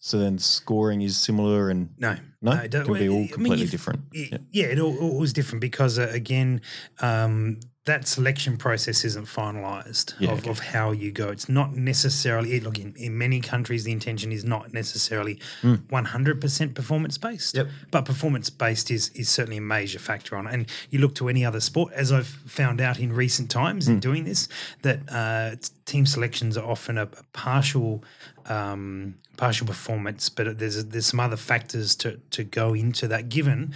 [0.00, 2.52] So then scoring is similar and No, No?
[2.52, 4.00] it don't- Can be I all mean, completely if- different.
[4.14, 6.60] y- Yeah, it all, all was different because uh, again,
[7.00, 10.50] um, that selection process isn't finalised Yeah, of, okay.
[10.50, 11.28] of how you go.
[11.30, 15.40] It's not necessarily look in, in many countries the intention is not necessarily
[15.88, 17.54] one hundred percent performance based.
[17.56, 17.68] Yep.
[17.90, 20.52] But performance based is is certainly a major factor on it.
[20.54, 22.26] And you look to any other sport, as I've
[22.60, 23.92] found out in recent times Hmm.
[23.92, 24.48] in doing this,
[24.82, 28.04] that uh, team selections are often a, a partial
[28.48, 33.28] um, partial performance, but there's there's some other factors to to go into that.
[33.28, 33.74] Given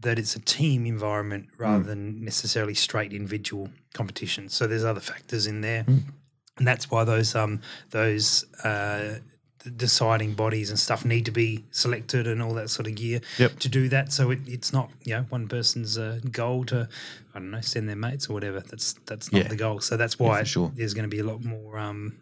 [0.00, 5.46] that it's a team environment rather than necessarily straight individual competition, so there's other factors
[5.46, 9.18] in there, and that's why those um those uh,
[9.76, 13.58] deciding bodies and stuff need to be selected and all that sort of gear Yep.
[13.58, 14.10] to do that.
[14.10, 16.88] So it, it's not you know one person's uh, goal to
[17.34, 18.60] I don't know send their mates or whatever.
[18.60, 19.48] That's that's not Yeah.
[19.48, 19.80] the goal.
[19.80, 20.72] So that's why for sure.
[20.74, 21.78] there's going to be a lot more.
[21.78, 22.16] Um,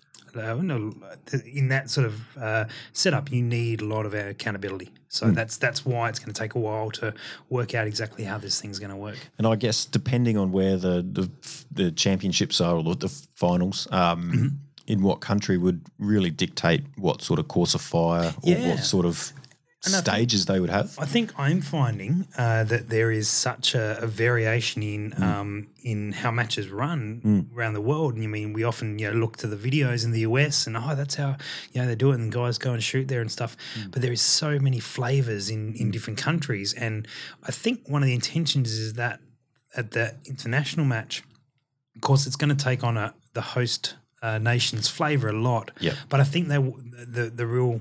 [1.45, 4.91] in that sort of uh, setup, you need a lot of accountability.
[5.09, 5.35] So Hmm.
[5.35, 7.15] that's that's why it's going to take a while to
[7.49, 9.17] work out exactly how this thing's going to work.
[9.39, 11.31] And I guess depending on where the the,
[11.73, 14.49] the championships are or the finals, um, Mm-hmm.
[14.87, 18.69] in what country would really dictate what sort of course of fire or Yeah.
[18.71, 19.33] what sort of
[19.87, 20.99] I think- stages they would have.
[20.99, 25.23] I think I'm finding uh, that there is such a, a variation in Mm.
[25.23, 28.15] um, in how matches run around the world.
[28.15, 30.77] And you mean we often you know look to the videos in the US and
[30.77, 31.37] oh that's how
[31.73, 33.57] you know they do it and guys go and shoot there and stuff.
[33.79, 33.93] Mm.
[33.93, 37.07] But there is so many flavors in in different countries, and
[37.45, 39.21] I think one of the intentions is that
[39.77, 41.23] at the international match,
[41.95, 45.71] of course, it's going to take on a the host uh, nation's flavor a lot.
[45.81, 45.95] Yep.
[46.09, 47.81] But I think they the the real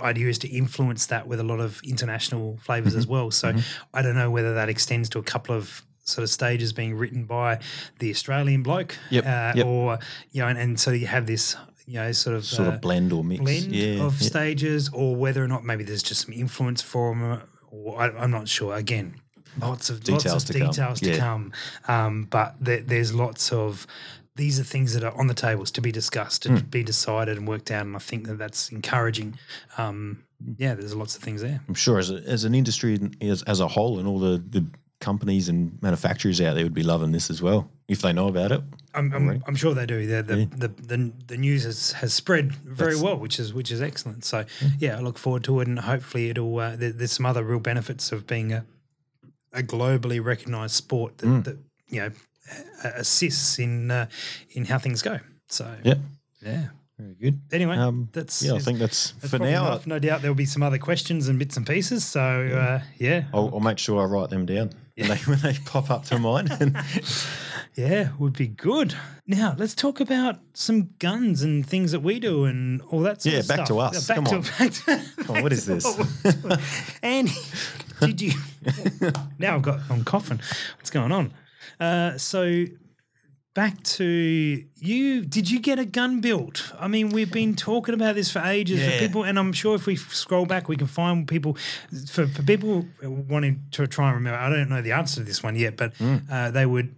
[0.00, 2.98] idea is to influence that with a lot of international flavors Mm-hmm.
[2.98, 3.30] as well.
[3.30, 3.54] So
[3.94, 7.24] I don't know whether that extends to a couple of sort of stages being written
[7.24, 7.58] by
[7.98, 9.66] the Australian bloke, Yep, uh, yep.
[9.66, 9.98] or
[10.32, 11.56] you know, and, and so you have this
[11.86, 13.40] you know sort of Sort uh, of blend or mix.
[13.42, 14.28] blend yeah, of yeah.
[14.28, 18.48] stages, or whether or not maybe there's just some influence from, or I, I'm not
[18.48, 18.74] sure.
[18.76, 19.16] Again,
[19.60, 20.70] lots of Details lots to of come.
[20.70, 21.18] details to Yeah.
[21.18, 21.52] come,
[21.88, 23.86] um, but there, there's lots of.
[24.36, 26.66] These are things that are on the tables to be discussed and Hmm.
[26.66, 29.38] be decided and worked out, and I think that that's encouraging.
[29.78, 30.22] Um,
[30.58, 31.60] yeah, there's lots of things there.
[31.68, 34.66] I'm sure as, a, as an industry as, as a whole and all the, the
[35.00, 38.50] companies and manufacturers out there would be loving this as well if they know about
[38.52, 38.62] it.
[38.94, 40.06] I'm, I'm, I'm sure they do.
[40.06, 40.46] The the, Yeah.
[40.56, 44.24] the, the the news has, has spread very That's- well, which is which is excellent.
[44.24, 44.44] So
[44.78, 46.58] yeah, I look forward to it, and hopefully it'll.
[46.58, 48.64] Uh, there, there's some other real benefits of being a
[49.52, 51.44] a globally recognised sport that, Mm.
[51.44, 51.56] that
[51.88, 52.10] you know
[52.84, 54.06] assists in uh,
[54.50, 55.18] in how things go.
[55.48, 55.98] So Yep.
[56.42, 56.62] yeah.
[56.98, 57.40] Very good.
[57.52, 59.66] Anyway, Um, that's Yeah, I think that's, that's for now.
[59.66, 59.86] enough.
[59.86, 62.06] No doubt there'll be some other questions and bits and pieces.
[62.06, 65.54] So uh, yeah, I'll, I'll make sure I write them down when, they, when they
[65.66, 66.50] pop up to mind.
[67.74, 68.94] Yeah, would be good.
[69.26, 73.20] Now let's talk about some guns and things that we do and all that.
[73.20, 73.68] Sort Yeah, of back stuff.
[73.68, 74.08] to us.
[74.08, 74.42] Back Come to, on.
[74.58, 75.84] Back to, Come on, what is this?
[75.84, 76.58] what.
[77.02, 77.32] Andy,
[78.00, 78.32] did you?
[79.38, 79.80] now I've got.
[79.90, 80.40] I'm coughing.
[80.78, 81.34] What's going on?
[81.80, 82.64] Uh, so
[83.54, 84.04] back to
[84.76, 85.24] you.
[85.24, 86.72] Did you get a gun built?
[86.78, 89.86] I mean, we've been talking about this for ages for people, and I'm sure if
[89.86, 91.56] we scroll back, we can find people.
[92.10, 95.42] For, for people wanting to try and remember, I don't know the answer to this
[95.42, 96.16] one yet, but Hmm.
[96.30, 96.94] uh, they would.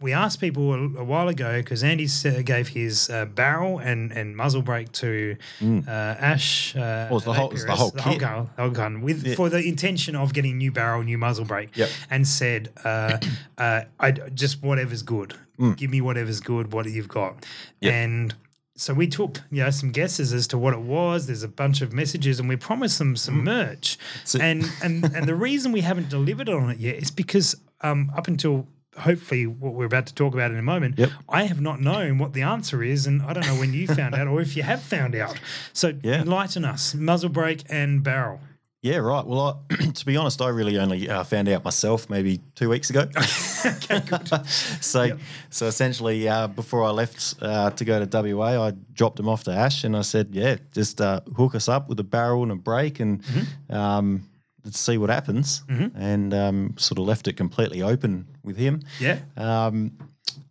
[0.00, 4.12] We asked people a, a while ago because Andy s- gave his uh, barrel and,
[4.12, 6.74] and muzzle brake to uh, Ash.
[6.76, 8.20] Uh, Well, the whole- it's the whole the whole kit.
[8.20, 9.34] gun, the whole gun with Yeah.
[9.34, 11.90] for the intention of getting new barrel, new muzzle brake, Yep.
[12.10, 13.18] and said, uh,
[13.58, 15.34] uh, "I just whatever's good.
[15.58, 15.76] Mm.
[15.76, 16.72] Give me whatever's good.
[16.72, 17.44] What you've got."
[17.82, 18.34] And
[18.76, 21.26] so we took you know some guesses as to what it was.
[21.26, 23.98] There's a bunch of messages, and we promised them some merch.
[24.24, 24.40] Mm.
[24.40, 28.26] And and and the reason we haven't delivered on it yet is because um, up
[28.28, 28.66] until.
[28.98, 31.10] Hopefully, what we're about to talk about in a moment, Yep.
[31.28, 34.14] I have not known what the answer is, and I don't know when you found
[34.16, 35.38] out or if you have found out.
[35.72, 36.22] So Yeah.
[36.22, 38.40] enlighten us: muzzle brake and barrel.
[38.82, 39.24] yeah, right.
[39.26, 42.90] Well, I, to be honest, I really only uh, found out myself maybe two weeks
[42.90, 43.08] ago.
[43.66, 44.46] okay, good.
[44.80, 45.18] so,
[45.50, 49.44] so essentially, uh, before I left uh, to go to WA, I dropped them off
[49.44, 52.50] to Ash, and I said, "Yeah, just uh, hook us up with a barrel and
[52.52, 53.22] a brake, and
[53.68, 54.22] um,
[54.64, 58.80] let's see what happens." And um, sort of left it completely open with him.
[59.00, 59.18] Yeah.
[59.36, 59.92] Um,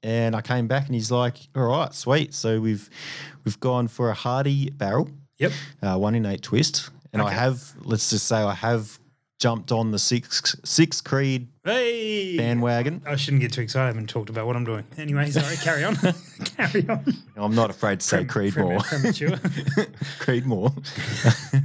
[0.03, 2.89] and I came back, and he's like, "All right, sweet." So we've
[3.45, 5.51] we've gone for a Hardy barrel Yep.
[5.81, 8.98] uh, one in eight twist, and I have let's just say I have
[9.39, 12.35] jumped on the six six Creed Hey.
[12.37, 13.01] bandwagon.
[13.07, 13.83] I shouldn't get too excited.
[13.85, 14.83] I haven't talked about what I'm doing.
[14.97, 15.55] Anyway, sorry.
[15.63, 15.95] Carry on.
[16.57, 17.05] carry on.
[17.37, 18.79] I'm not afraid to say Creed Prem- more.
[18.81, 19.37] Premature.
[20.19, 20.71] Creed more.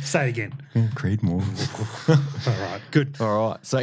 [0.00, 0.90] Say it again.
[0.94, 1.42] Creed more.
[2.08, 2.80] All right.
[2.90, 3.16] Good.
[3.20, 3.82] All right, so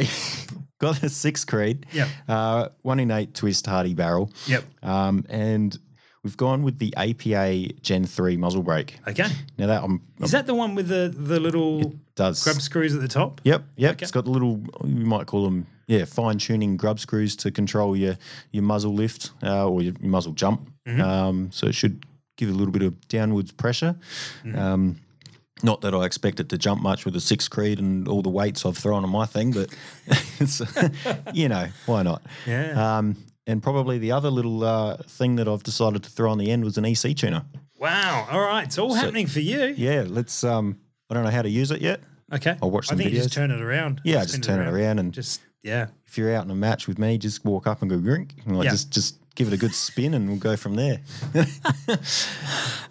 [0.78, 1.86] got a six Creed.
[1.92, 2.08] yeah.
[2.28, 4.30] Uh, one in eight twist Hardy barrel.
[4.46, 4.64] Yep.
[4.82, 5.76] Um, and
[6.22, 8.98] we've gone with the APA Gen three muzzle brake.
[9.06, 9.26] Okay.
[9.58, 13.00] Now that I'm, Is that the one with the the little does grub screws at
[13.00, 13.40] the top?
[13.44, 13.92] Yep, yep.
[13.92, 14.02] Okay.
[14.04, 17.96] It's got the little you might call them yeah fine tuning grub screws to control
[17.96, 18.16] your
[18.52, 20.70] your muzzle lift uh, or your muzzle jump.
[20.86, 21.00] Mm-hmm.
[21.00, 22.04] Um, so it should
[22.36, 23.96] give a little bit of downwards pressure.
[24.44, 24.58] Mm-hmm.
[24.58, 25.00] Um,
[25.64, 28.30] not that I expect it to jump much with a six creed and all the
[28.30, 29.72] weights I've thrown on my thing, but
[30.40, 30.60] it's,
[31.32, 32.22] you know why not?
[32.46, 32.98] Yeah.
[32.98, 36.50] Um, and probably the other little uh, thing that I've decided to throw on the
[36.50, 37.44] end was an EC tuner.
[37.78, 38.28] Wow.
[38.30, 38.64] All right.
[38.64, 39.74] It's all happening for you.
[39.76, 40.44] Yeah, let's.
[40.44, 40.78] Um,
[41.10, 42.00] I don't know how to use it yet.
[42.32, 42.56] Okay.
[42.62, 43.34] I'll watch I some think you just videos.
[43.34, 44.00] turn it around.
[44.04, 45.88] Yeah, Spin just turn it around and just yeah.
[46.06, 48.34] if you're out in a match with me, just walk up and go drink.
[48.46, 48.70] And like Yeah.
[48.70, 51.00] just just give it a good spin and we'll go from there.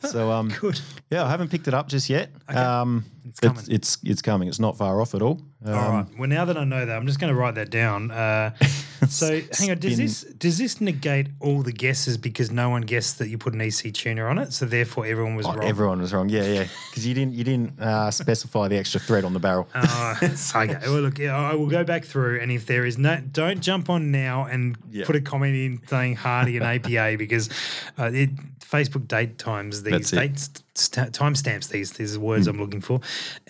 [0.01, 0.79] so um Good.
[1.09, 2.29] yeah, I haven't picked it up just yet.
[2.47, 3.63] Um It's coming.
[3.69, 4.47] It's it's coming.
[4.47, 5.39] It's not far off at all.
[5.65, 6.05] Um, All right.
[6.19, 8.09] Well, now that I know that, I'm just going to write that down.
[8.09, 8.51] Uh,
[9.09, 9.79] so, hang on.
[9.79, 13.53] Does this does this negate all the guesses because no one guessed that you put
[13.53, 14.53] an EC tuner on it?
[14.53, 15.67] So therefore, everyone was oh, wrong.
[15.67, 16.29] everyone was wrong.
[16.29, 16.67] Yeah, yeah.
[16.91, 19.67] Because you didn't you didn't uh, specify the extra thread on the barrel.
[19.73, 20.77] Uh, okay.
[20.83, 23.89] Well, look, yeah, I will go back through, and if there is no, don't jump
[23.89, 27.49] on now and put a comment in saying Hardy and APA because
[27.97, 30.15] uh, it, Facebook date times these That's it.
[30.15, 33.01] dates st- timestamps these these words I'm looking for,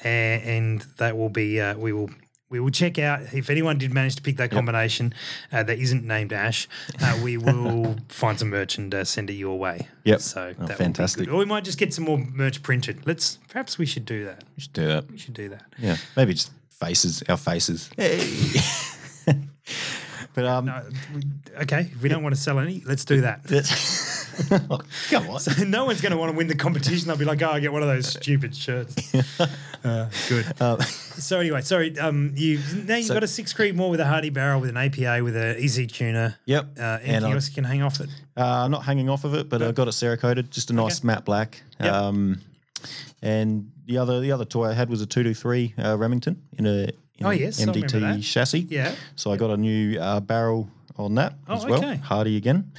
[0.03, 2.09] and, and that will be uh, we will.
[2.51, 5.13] We will check out if anyone did manage to pick that combination
[5.53, 6.67] uh, that isn't named Ash.
[7.01, 9.87] Uh, we will find some merch and uh, send it your way.
[10.03, 10.19] Yep.
[10.19, 11.29] So Oh, fantastic.
[11.29, 13.07] Or we might just get some more merch printed.
[13.07, 14.43] Let's perhaps we should do that.
[14.57, 15.09] You should do that.
[15.09, 15.63] We should do that.
[15.79, 17.89] Yeah, maybe just faces, our faces.
[17.95, 18.19] Hey.
[20.33, 20.83] but um, No,
[21.15, 21.21] we,
[21.61, 23.45] okay, if we don't want to sell any, let's do that.
[24.50, 24.70] that's-
[25.10, 25.39] Come on.
[25.39, 27.08] So no one's going to want to win the competition.
[27.08, 28.96] They'll be like, "Oh, I get one of those stupid shirts."
[29.84, 30.46] Uh, good.
[30.88, 31.98] so anyway, sorry.
[31.98, 34.78] Um, you now you've So- got a six Creedmoor with a Hardy barrel with an
[34.78, 36.38] APA with an EC tuner.
[36.46, 36.78] Yep.
[36.78, 38.08] Uh, And anything I- else you can hang off it?
[38.38, 41.08] Uh, not hanging off of it, but I got it cerakoted, just a nice Okay.
[41.08, 41.63] matte black.
[41.80, 41.91] Yep.
[41.94, 42.41] Um,
[43.24, 46.41] and the other the other toy I had was a two two three uh, Remington
[46.60, 48.67] in a in Oh, yes, MDT chassis.
[48.70, 48.94] Yeah.
[49.15, 51.95] So I got a new uh, barrel on that Oh, as well, okay.
[51.97, 52.71] Hardy again,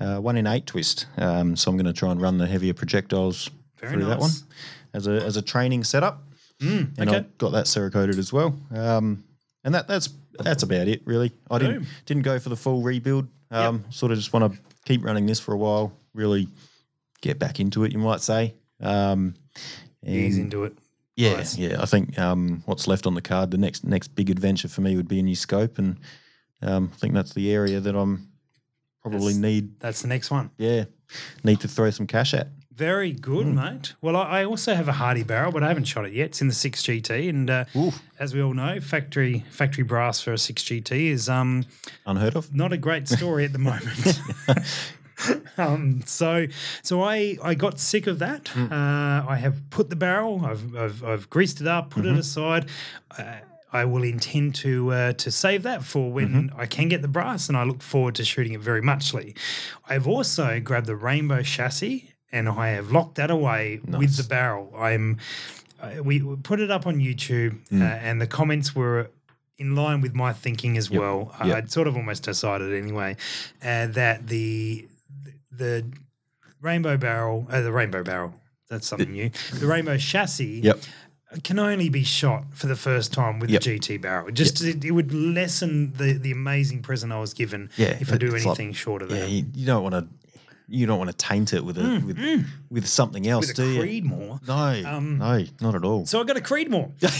[0.00, 1.06] uh, one in eight twist.
[1.16, 4.30] Um, so I'm going to try and run the heavier projectiles Very through that one
[4.94, 6.22] as a as a training setup.
[6.60, 7.16] and okay.
[7.18, 8.54] I got that cerakoted as well.
[8.74, 9.24] Um,
[9.64, 11.32] and that that's that's about it really.
[11.50, 13.28] I didn't didn't go for the full rebuild.
[13.50, 15.92] Um, Sort of just want to keep running this for a while.
[16.14, 16.48] Really
[17.20, 18.54] get back into it, you might say.
[18.80, 19.34] Um,
[20.06, 20.72] Ease into it.
[21.16, 21.58] yeah, Nice.
[21.58, 21.76] yeah.
[21.82, 24.96] I think um, what's left on the card, the next next big adventure for me
[24.96, 25.98] would be a new scope, and
[26.62, 28.28] um, I think that's the area that I'm
[29.02, 29.80] probably That's- need.
[29.80, 30.50] That's the next one.
[30.58, 30.84] Yeah,
[31.44, 32.48] need to throw some cash at.
[32.72, 33.54] Very good, Hmm.
[33.56, 33.94] mate.
[34.00, 36.26] Well, I I also have a Hardy barrel, but I haven't shot it yet.
[36.26, 37.64] It's in the six GT, and uh,
[38.18, 41.66] as we all know, factory factory brass for a six GT is um
[42.06, 42.54] Unheard of.
[42.54, 44.20] not a great story at the moment.
[45.58, 46.46] um, so,
[46.82, 48.48] so I I got sick of that.
[48.48, 48.72] Hmm.
[48.72, 50.44] Uh, I have put the barrel.
[50.46, 52.14] I've I've, I've greased it up, put Mm-hmm.
[52.16, 52.66] it aside.
[53.18, 53.34] Uh,
[53.72, 56.60] I will intend to uh, to save that for when Mm-hmm.
[56.60, 59.34] I can get the brass, and I look forward to shooting it very muchly.
[59.88, 64.72] I've also grabbed the rainbow chassis, and I have locked that away with the barrel.
[64.76, 65.18] I'm
[65.82, 67.80] uh, we put it up on YouTube, Mm.
[67.82, 69.10] uh, and the comments were
[69.56, 71.34] in line with my thinking as well.
[71.44, 71.56] Yep.
[71.56, 73.16] I'd sort of almost decided anyway
[73.62, 74.86] uh, that the
[75.52, 75.84] the
[76.60, 78.34] rainbow barrel, uh, the rainbow barrel,
[78.68, 79.30] that's something new.
[79.54, 80.80] The rainbow chassis Yep.
[81.44, 83.62] Can only be shot for the first time with Yep.
[83.62, 84.30] the GT barrel.
[84.32, 88.16] Just it, it would lessen the the amazing present I was given Yeah, if I
[88.16, 89.30] do it's like- anything short of Yeah, that.
[89.30, 90.06] you, you don't want to.
[90.72, 93.70] You don't want to taint it with a with with something else, Mm, With do
[93.72, 93.82] you?
[93.82, 94.46] Creedmoor.
[94.46, 96.06] No, Um, no, not at all.
[96.06, 96.92] So I got a Creedmoor.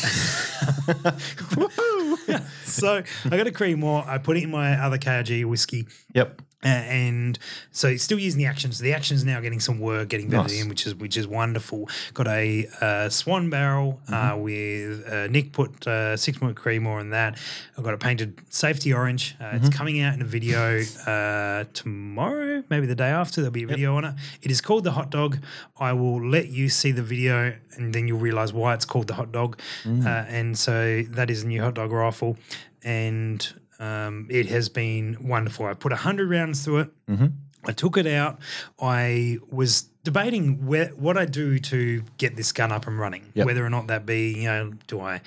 [2.64, 4.06] so I got a Creedmoor.
[4.06, 5.88] I put it in my other KRG whiskey.
[6.14, 6.40] yep.
[6.62, 7.38] Uh, and
[7.70, 8.70] so still using the action.
[8.70, 10.60] So the action is now getting some work, getting better Nice.
[10.62, 11.88] in, which is which is wonderful.
[12.12, 14.42] Got a uh, swan barrel uh, Mm-hmm.
[14.42, 17.38] with uh, Nick put uh, six point Creedmoor on that.
[17.78, 19.36] I've got a painted safety orange.
[19.40, 19.56] Uh, Mm-hmm.
[19.66, 23.40] It's coming out in a video uh, tomorrow, maybe the day after.
[23.40, 24.14] There'll be a video on it.
[24.42, 25.38] It is called the hot dog.
[25.78, 29.14] I will let you see the video, and then you'll realize why it's called the
[29.14, 29.58] hot dog.
[29.84, 30.04] Mm.
[30.04, 32.36] Uh, and so that is a new hot dog rifle,
[32.84, 35.66] and um, it has been wonderful.
[35.66, 36.90] I put 100 rounds through it.
[37.08, 37.26] Mm-hmm.
[37.64, 38.38] I took it out.
[38.80, 43.46] I was debating where, what I do to get this gun up and running, Yep.
[43.46, 45.20] whether or not that be, you know, do I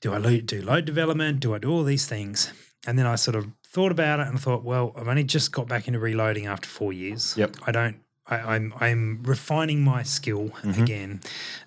[0.00, 1.40] do I lo- do load development?
[1.40, 2.52] Do I do all these things?
[2.86, 5.68] And then I sort of thought about it and thought, well, I've only just got
[5.68, 7.34] back into reloading after four years.
[7.36, 7.56] Yep.
[7.66, 7.96] I don't.
[8.28, 10.82] I, I'm I'm refining my skill Mm-hmm.
[10.82, 11.20] again.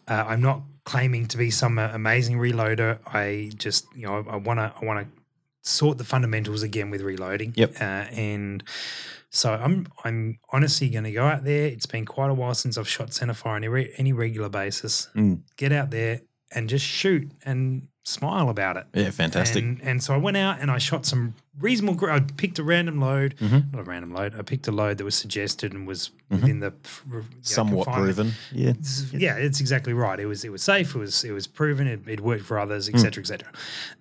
[0.08, 2.99] Uh, I'm not claiming to be some uh, amazing reloader.
[3.08, 5.18] I just you know I want to I want to
[5.62, 7.54] sort the fundamentals again with reloading.
[7.56, 7.76] Yep.
[7.80, 8.63] Uh, and
[9.30, 11.67] so I'm I'm honestly going to go out there.
[11.67, 15.10] It's been quite a while since I've shot centerfire on any, any regular basis.
[15.15, 15.41] Mm.
[15.58, 18.86] Get out there and just shoot and smile about it.
[18.95, 19.63] Yeah, fantastic.
[19.63, 21.93] And, and so I went out and I shot some reasonable.
[21.93, 23.76] gr- I picked a random load, Mm-hmm.
[23.76, 24.34] not a random load.
[24.36, 27.88] I picked a load that was suggested and was within the f- you know, Somewhat
[27.88, 28.32] proven.
[28.52, 28.69] Yeah.
[28.72, 30.19] It's- Yeah, it's exactly right.
[30.19, 30.95] It was it was safe.
[30.95, 31.86] It was it was proven.
[31.86, 33.52] It, it worked for others, etc., etc.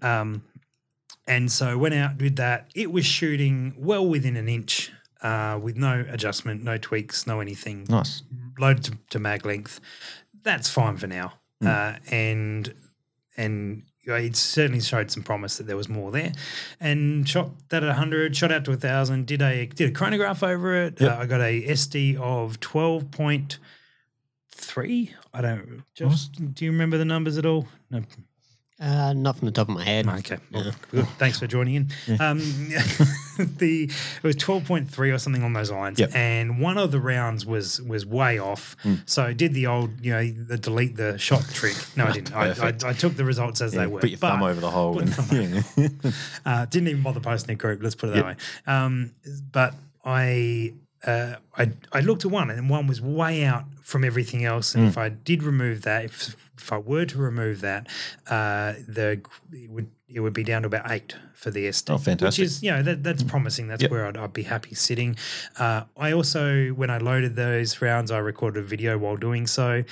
[0.01, 0.41] Um,
[1.29, 2.71] and so went out did that.
[2.75, 4.91] It was shooting well within an inch,
[5.23, 7.87] uh, with no adjustment, no tweaks, no anything.
[7.89, 8.23] Nice.
[8.59, 9.81] Loaded to, to mag length.
[10.43, 11.35] That's fine for now.
[11.65, 12.75] Uh, and
[13.37, 16.33] and it certainly showed some promise that there was more there.
[16.81, 20.75] And shot that at 100, shot out to 1,000, did a did a chronograph over
[20.75, 21.01] it.
[21.01, 21.11] Yep.
[21.11, 25.11] Uh, I got a SD of 12.3.
[25.35, 27.67] I don't just do you remember the numbers at all?
[27.91, 28.03] No.
[28.81, 30.07] Uh, not from the top of my head.
[30.09, 30.39] Okay.
[30.53, 31.07] Well, good.
[31.19, 32.21] Thanks for joining in.
[32.21, 32.39] Um,
[33.39, 36.15] the it was twelve point three or something on those lines, Yep.
[36.15, 38.77] and one of the rounds was was way off.
[39.07, 41.75] So I did the old, you know, the delete the shot trick.
[41.97, 42.33] No, I didn't.
[42.37, 43.99] I, I, I took the results as Yeah, they were.
[44.01, 45.01] put your thumb over the hole.
[45.01, 45.11] And,
[45.77, 46.11] yeah.
[46.47, 47.83] uh, didn't even bother posting a group.
[47.83, 48.37] Let's put it that way.
[48.67, 49.13] Um,
[49.51, 54.45] but I, uh, I I looked at one, and one was way out from everything
[54.45, 54.75] else.
[54.77, 57.87] And if I did remove that, if if I were to remove that,
[58.29, 59.21] uh, the
[59.53, 61.91] it would it would be down to about eight for the SD.
[61.91, 62.41] Oh, fantastic.
[62.43, 63.69] Which is you know that that's promising.
[63.69, 63.91] That's Yep.
[63.91, 65.17] where I'd, I'd be happy sitting.
[65.59, 69.85] Uh, I also when I loaded those rounds, I recorded a video while doing so.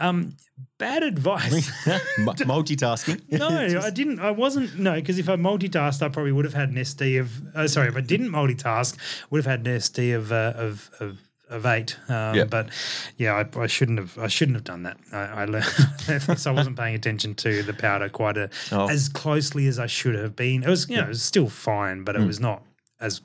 [0.00, 0.36] Um,
[0.78, 1.68] bad advice.
[2.18, 3.20] Multitasking.
[3.32, 4.20] no, I didn't.
[4.20, 4.78] I wasn't.
[4.78, 7.42] No, because if I multitasked, I probably would have had an SD of.
[7.56, 8.96] Uh, sorry, if I didn't multitask,
[9.30, 11.18] would have had an SD of uh, of of.
[11.50, 12.44] Of eight, um, Yeah.
[12.44, 12.68] but
[13.16, 14.18] yeah, I, I shouldn't have.
[14.18, 14.98] I shouldn't have done that.
[15.12, 15.64] I, I learned,
[16.38, 18.88] so I wasn't paying attention to the powder quite a, Oh.
[18.90, 20.62] as closely as I should have been.
[20.62, 22.62] It was, you know, it was still fine, but it was not
[23.00, 23.22] as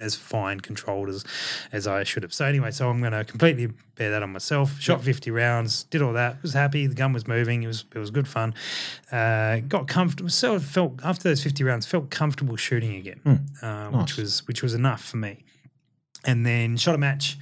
[0.00, 1.24] as fine controlled as
[1.72, 2.32] as I should have.
[2.32, 3.66] So anyway, so I'm going to completely
[3.96, 4.80] bear that on myself.
[4.80, 6.40] Shot 50 rounds, did all that.
[6.40, 6.86] Was happy.
[6.86, 7.64] The gun was moving.
[7.64, 8.54] It was it was good fun.
[9.12, 10.30] Uh, got comfortable.
[10.30, 14.72] So felt after those 50 rounds, felt comfortable shooting again, uh, which was which was
[14.72, 15.44] enough for me.
[16.24, 17.36] And then shot a match.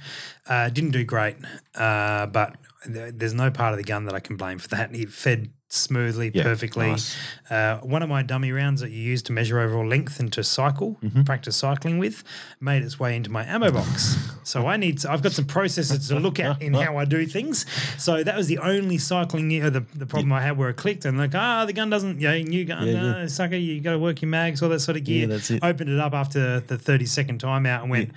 [0.47, 1.35] Uh, didn't do great,
[1.75, 2.55] uh, but
[2.85, 4.95] th- there's no part of the gun that I can blame for that.
[4.95, 6.91] It fed smoothly, Yeah, perfectly.
[6.91, 7.17] nice.
[7.49, 10.43] Uh, one of my dummy rounds that you use to measure overall length and to
[10.45, 11.23] cycle, Mm-hmm.
[11.23, 12.23] practice cycling with,
[12.61, 14.15] made its way into my ammo box.
[14.45, 17.25] so I need, to, I've got some processes to look at in how I do
[17.25, 17.65] things.
[17.97, 21.03] So that was the only cycling, uh, the, the problem I had where it clicked
[21.03, 23.15] and like, ah, the gun doesn't, yeah, new gun, Yeah, yeah.
[23.23, 25.27] uh, sucker, you got to work your mags, all that sort of gear.
[25.29, 25.59] Yeah.
[25.61, 28.11] Opened it up after the 30 second timeout and went,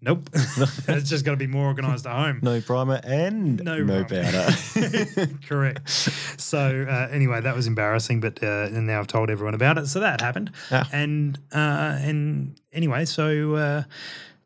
[0.00, 2.40] nope, it's just got to be more organized at home.
[2.42, 4.48] No primer and No no, powder.
[5.48, 5.88] Correct.
[5.88, 9.86] So uh, anyway, that was embarrassing, but uh, and now I've told everyone about it.
[9.86, 10.52] So that happened.
[10.70, 10.88] Ah.
[10.92, 13.82] And uh, and anyway, so uh,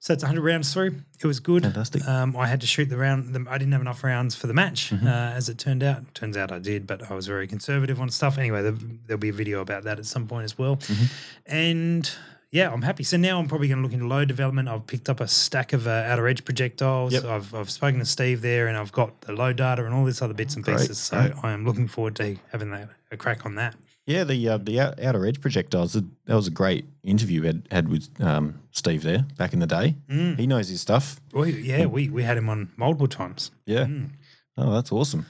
[0.02, 0.94] so it's 100 rounds through.
[1.22, 1.62] It was good.
[1.62, 2.08] Fantastic.
[2.08, 3.34] Um, I had to shoot the round.
[3.34, 5.06] The, I didn't have enough rounds for the match, Mm-hmm.
[5.06, 6.14] uh, as it turned out.
[6.14, 8.38] Turns out I did, but I was very conservative on stuff.
[8.38, 8.72] Anyway, there,
[9.06, 10.76] there'll be a video about that at some point as well.
[10.76, 11.04] Mm-hmm.
[11.52, 12.10] And
[12.52, 13.04] yeah, I'm happy.
[13.04, 14.68] So now I'm probably going to look into load development.
[14.68, 17.12] I've picked up a stack of uh, outer edge projectiles.
[17.12, 17.24] Yep.
[17.24, 20.20] I've, I've spoken to Steve there, and I've got the load data and all this
[20.22, 20.98] other bits and Great, pieces.
[20.98, 21.32] So great.
[21.44, 23.76] I am looking forward to having that, a crack on that.
[24.06, 25.92] yeah, the uh, the outer edge projectiles.
[25.92, 29.94] That was a great interview Ed had with um, Steve there back in the day.
[30.08, 30.38] Mm.
[30.38, 31.20] He knows his stuff.
[31.32, 33.50] Well, yeah, we, we had him on multiple times.
[33.66, 33.84] Yeah.
[33.84, 34.10] Mm.
[34.56, 35.24] Oh, that's awesome.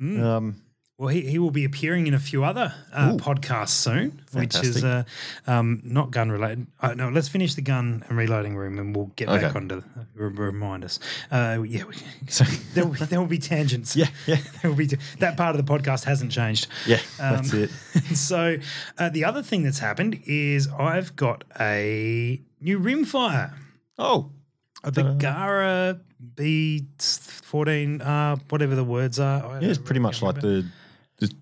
[0.00, 0.56] Um,
[0.98, 4.82] Well, he, he will be appearing in a few other uh, podcasts soon, which is
[4.82, 5.04] uh,
[5.46, 6.66] um, not gun related.
[6.80, 9.56] Uh, no, let's finish the gun and reloading room, and we'll get back Okay.
[9.58, 9.82] onto
[10.14, 10.98] re- remind us.
[11.30, 11.94] Uh, yeah, we,
[12.28, 12.44] so
[12.74, 13.94] there, will, there will be tangents.
[13.94, 14.36] Yeah, yeah.
[14.62, 14.86] there will be
[15.18, 16.68] that part of the podcast hasn't changed.
[16.86, 17.70] yeah, that's Um, it.
[18.16, 18.56] so
[18.96, 23.52] uh, the other thing that's happened is I've got a new rimfire,
[23.98, 24.30] Oh,
[24.82, 26.00] a Bergara
[26.36, 29.44] B14, uh, whatever the words are.
[29.44, 30.66] I yeah, it's pretty much really like the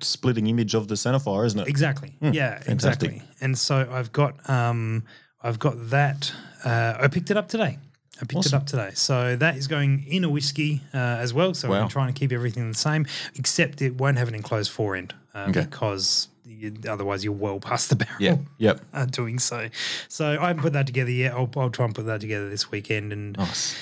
[0.01, 1.69] splitting image of the centerfire, isn't it?
[1.69, 2.17] Exactly.
[2.21, 3.11] yeah, Hmm, fantastic.
[3.11, 3.23] exactly.
[3.41, 5.05] And so I've got um
[5.43, 6.33] I've got that.
[6.65, 7.79] Uh, I picked it up today.
[8.23, 8.93] I picked it up today.
[8.95, 11.53] So that is going in a whiskey uh, as well.
[11.53, 11.83] So Wow.
[11.83, 15.13] I'm trying to keep everything the same, except it won't have an enclosed fore end
[15.35, 15.63] uh, Okay.
[15.63, 18.15] because you, otherwise you're well past the barrel.
[18.21, 18.81] Yeah, yep.
[18.95, 19.69] Uh, doing so,
[20.09, 21.33] so I haven't put that together yet.
[21.33, 23.75] I'll, I'll try and put that together this weekend and Nice.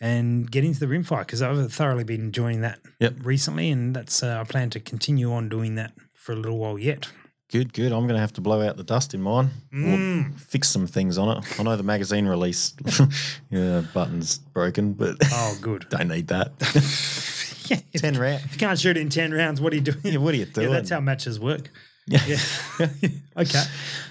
[0.00, 3.16] And get into the rimfire because I've thoroughly been enjoying that Yep.
[3.22, 6.78] recently, and that's uh, I plan to continue on doing that for a little while
[6.78, 7.08] yet.
[7.50, 7.90] Good, good.
[7.90, 10.34] I'm going to have to blow out the dust in mine Mm.
[10.34, 11.60] or fix some things on it.
[11.60, 12.74] I know the magazine release,
[13.50, 15.86] yeah, button's broken, but Oh, good.
[15.90, 16.52] don't need that.
[17.70, 18.44] yeah, 10 rounds.
[18.44, 19.98] if you can't shoot it in 10 rounds, what are you doing?
[20.04, 20.70] Yeah, what are you Yeah, doing?
[20.72, 21.70] that's how matches work.
[22.10, 22.20] Yeah.
[22.26, 22.88] Yeah.
[23.36, 23.62] okay.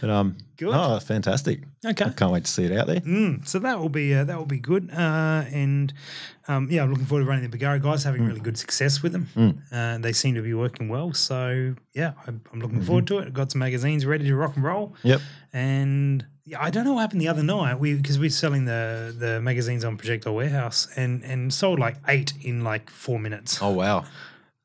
[0.02, 0.74] But, um, Good.
[0.74, 1.62] Oh, fantastic.
[1.86, 2.04] Okay.
[2.04, 3.00] I can't wait to see it out there.
[3.00, 5.94] Mm, so that will be uh, that will be good, uh, and
[6.50, 9.14] um, yeah, I'm looking forward to running the Bergara guys, having really good success with
[9.14, 9.64] them.
[9.72, 13.28] Uh, they seem to be working well, so yeah, I'm, I'm looking forward to it.
[13.28, 14.96] I've got some magazines ready to rock and roll.
[15.04, 15.22] Yep.
[15.54, 17.80] And yeah, I don't know what happened the other night.
[17.80, 22.34] We because we're selling the the magazines on Projectile Warehouse and and sold like eight
[22.42, 23.60] in like four minutes.
[23.62, 24.04] Oh, wow.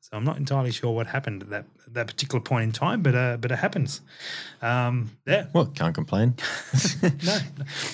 [0.05, 3.01] So I'm not entirely sure what happened at that at that particular point in time,
[3.01, 4.01] but uh, but it happens.
[4.61, 6.35] Um, yeah, Well, can't complain.
[7.01, 7.39] no,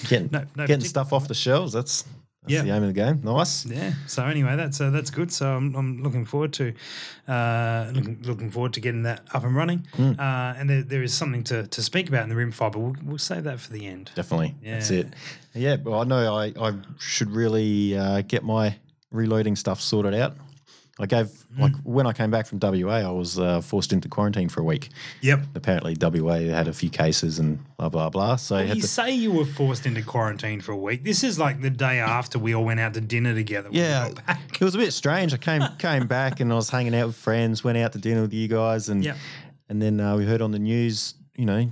[0.10, 1.72] getting No, no getting stuff off the shelves.
[1.72, 2.04] That's,
[2.42, 2.64] that's Yeah.
[2.64, 3.22] the aim of the game.
[3.24, 3.66] Nice.
[3.66, 3.94] yeah.
[4.08, 5.32] So anyway, that's uh, that's good.
[5.32, 6.74] So I'm, I'm looking forward to
[7.30, 9.88] uh, looking looking forward to getting that up and running.
[9.98, 12.76] Uh, and there, there is something to, to speak about in the rimfire.
[12.76, 14.12] We'll, we'll save that for the end.
[14.16, 14.56] Definitely.
[14.66, 15.08] That's it.
[15.54, 18.76] Yeah, but I know I, I should really uh, get my
[19.12, 20.36] reloading stuff sorted out.
[21.00, 21.62] I gave, Hmm.
[21.62, 24.64] like, when I came back from WA, I was uh, forced into quarantine for a
[24.64, 24.90] week.
[25.22, 25.40] Yep.
[25.56, 28.36] Apparently, WA had a few cases and blah, blah, blah.
[28.36, 28.88] So had You to.
[28.88, 31.04] say you were forced into quarantine for a week.
[31.04, 33.70] This is like the day after we all went out to dinner together.
[33.72, 34.62] Yeah, back.
[34.62, 35.34] it was a bit strange.
[35.34, 38.22] I came came back and I was hanging out with friends, went out to dinner
[38.22, 39.18] with you guys, and Yep.
[39.70, 41.72] and then uh, we heard on the news, you know,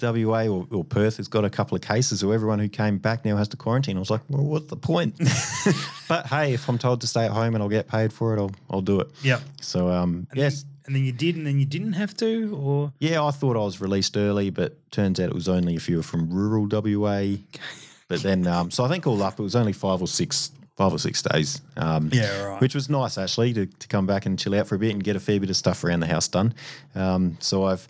[0.00, 3.24] WA or, or Perth has got a couple of cases, so everyone who came back
[3.24, 3.96] now has to quarantine.
[3.96, 5.18] I was like, well, what's the point?
[6.08, 8.40] but hey, if I'm told to stay at home and I'll get paid for it,
[8.40, 9.08] I'll I'll do it.
[9.22, 9.40] Yep.
[9.60, 13.22] So um, yes, And then you did, and then you didn't have to, or yeah,
[13.24, 16.02] I thought I was released early, but turns out it was only if you were
[16.02, 17.36] from rural WA.
[18.08, 20.92] But then, um, so I think all up, it was only five or six five
[20.92, 21.60] or six days.
[21.76, 22.60] Um, Yeah, right.
[22.60, 25.02] Which was nice actually to, to come back and chill out for a bit and
[25.02, 26.54] get a fair bit of stuff around the house done.
[26.94, 27.88] Um, so I've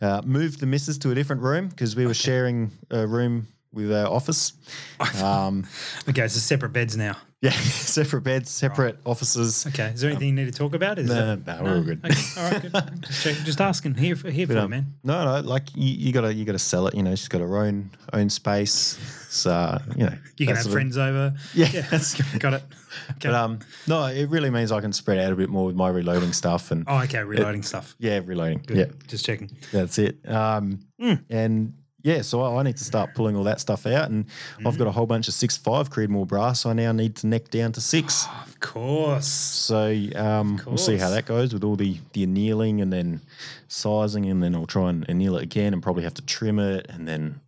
[0.00, 3.92] uh, moved the missus to a different room because we were sharing a room with
[3.92, 4.52] our office.
[5.22, 5.66] Um,
[6.08, 7.16] Okay, so separate beds now.
[7.40, 9.66] Yeah, separate beds, separate offices.
[9.68, 10.98] Okay, is there anything you need to talk about?
[10.98, 12.04] Is No, that- no, we're all good.
[12.04, 12.72] Okay, all right, good.
[13.06, 13.94] Just, check, just asking.
[13.94, 14.94] Here for here for um, man.
[15.04, 16.94] No, no, like you, you gotta you gotta sell it.
[16.94, 18.98] You know, she's got her own own space.
[19.30, 21.34] So you know, You can that have sort of- friends over.
[21.54, 21.68] Yeah,
[22.38, 22.62] got it.
[23.10, 23.28] Okay.
[23.28, 25.88] But um, no, it really means I can spread out a bit more with my
[25.90, 27.94] reloading stuff and oh, okay, reloading stuff.
[27.98, 28.62] yeah, reloading.
[28.66, 28.76] Good.
[28.76, 29.50] Yeah, just checking.
[29.72, 30.16] that's it.
[30.28, 31.14] Um, Hmm.
[31.30, 34.26] and yeah, so I, I need to start pulling all that stuff out, and
[34.64, 34.78] I've Hmm.
[34.78, 36.60] got a whole bunch of six five Creedmoor brass.
[36.60, 38.26] So I now need to neck down to six.
[38.48, 39.26] Of course.
[39.28, 43.20] So um, we'll see how that goes with all the the annealing and then
[43.68, 46.86] sizing, and then I'll try and anneal it again, and probably have to trim it,
[46.88, 47.40] and then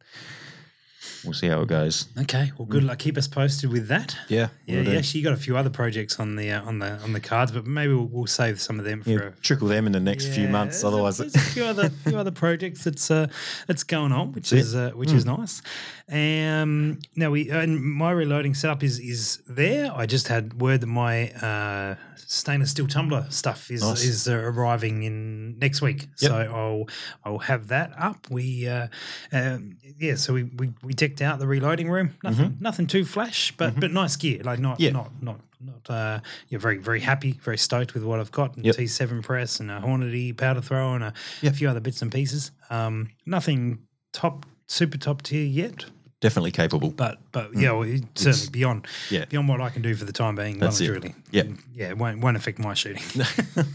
[1.24, 2.06] we'll see how it goes.
[2.18, 2.52] Okay.
[2.58, 2.98] Well, good luck.
[2.98, 4.16] Keep us posted with that.
[4.28, 4.98] Yeah, Yeah, will you do.
[4.98, 7.66] actually got a few other projects on the uh, on the on the cards, but
[7.66, 9.10] maybe we'll, we'll save some of them for.
[9.10, 10.80] Yeah, a, trickle them in the next few months.
[10.82, 13.26] there's a- Otherwise, there's a few other few other projects that's uh,
[13.66, 15.62] that's going on, which That's is uh, which is nice.
[16.10, 19.92] Um, now we and my reloading setup is is there.
[19.94, 21.94] I just had word that my uh,
[22.26, 24.04] stainless steel tumbler stuff is Nice.
[24.04, 26.88] is uh, arriving in next week, so I'll
[27.24, 28.26] I'll have that up.
[28.30, 28.88] We uh,
[29.32, 32.14] um, yeah, so we, we we decked out the reloading room.
[32.22, 34.42] Nothing nothing too flash, but but nice gear.
[34.42, 34.90] Like not Yeah.
[34.90, 38.76] not not not uh you're very very happy very stoked with what i've got Yep.
[38.76, 41.12] t7 press and a hornady powder throw and a,
[41.42, 43.80] a few other bits and pieces um nothing
[44.14, 45.84] top super top tier yet
[46.20, 46.90] definitely capable.
[46.90, 49.24] but but yeah well, it- certainly beyond yeah.
[49.24, 50.92] beyond what i can do for the time being That's well it.
[50.92, 51.48] truly Yep.
[51.74, 53.02] Yeah it won't, won't affect my shooting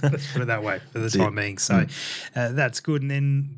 [0.04, 1.14] let's put it that way for the it.
[1.14, 1.18] Mm.
[1.26, 1.86] time being so
[2.36, 3.58] uh, that's good and then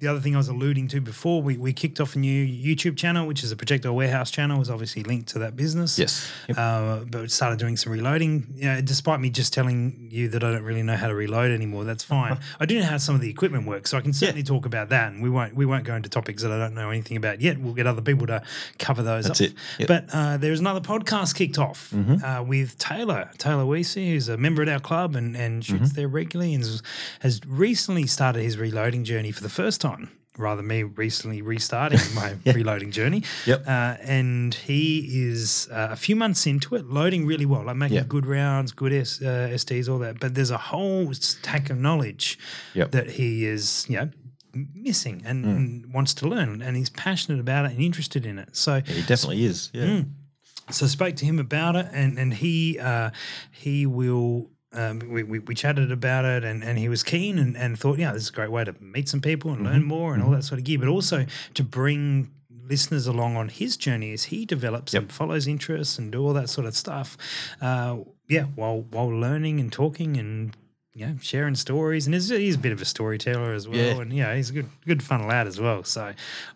[0.00, 2.96] the other thing I was alluding to before, we, we kicked off a new YouTube
[2.96, 5.96] channel, which is a Projectile Warehouse channel, was obviously linked to that business.
[5.98, 6.28] Yes.
[6.48, 6.58] Yep.
[6.58, 8.46] Uh, but started doing some reloading.
[8.56, 11.52] You know, despite me just telling you that I don't really know how to reload
[11.52, 12.38] anymore, that's fine.
[12.60, 14.88] I do know how some of the equipment works, so I can certainly talk about
[14.88, 15.12] that.
[15.12, 17.58] And we won't we won't go into topics that I don't know anything about yet.
[17.58, 18.42] We'll get other people to
[18.80, 19.26] cover those.
[19.26, 19.46] That's up.
[19.46, 19.54] it.
[19.78, 19.88] Yep.
[19.88, 20.06] Mm-hmm.
[20.08, 24.60] But uh, there's another podcast kicked off uh, with Taylor Taylor Weesey, who's a member
[24.62, 25.94] at our club and and shoots Mm-hmm.
[25.96, 26.82] there regularly, and has,
[27.20, 29.93] has recently started his reloading journey for the first time.
[30.36, 33.22] Rather me recently restarting my reloading journey.
[33.46, 33.68] Yep.
[33.68, 37.98] Uh, and he is uh, a few months into it, loading really well, like making
[37.98, 38.04] Yeah.
[38.08, 40.18] good rounds, good S, uh, SDs, all that.
[40.18, 42.36] But there's a whole stack of knowledge
[42.74, 42.90] Yep.
[42.90, 44.10] that he is, you know,
[44.74, 45.56] missing and, Mm.
[45.56, 48.56] and wants to learn, and he's passionate about it and interested in it.
[48.56, 49.70] So, He definitely is.
[49.72, 49.84] Yeah.
[49.86, 50.08] Mm.
[50.70, 53.10] so I spoke to him about it, and and he uh,
[53.52, 54.50] he will.
[54.74, 57.98] Um, we, we, we chatted about it and, and he was keen and, and thought,
[57.98, 60.30] yeah, this is a great way to meet some people and learn more and all
[60.32, 62.30] that sort of gear, but also to bring
[62.66, 66.48] listeners along on his journey as he develops and follows interests and do all that
[66.48, 67.16] sort of stuff.
[67.60, 67.98] Uh,
[68.28, 70.56] yeah, while while learning and talking and
[70.96, 74.00] you know, sharing stories, and he's, he's a bit of a storyteller as well, Yeah.
[74.00, 75.82] and yeah, he's a good, good fun lad as well.
[75.82, 76.04] So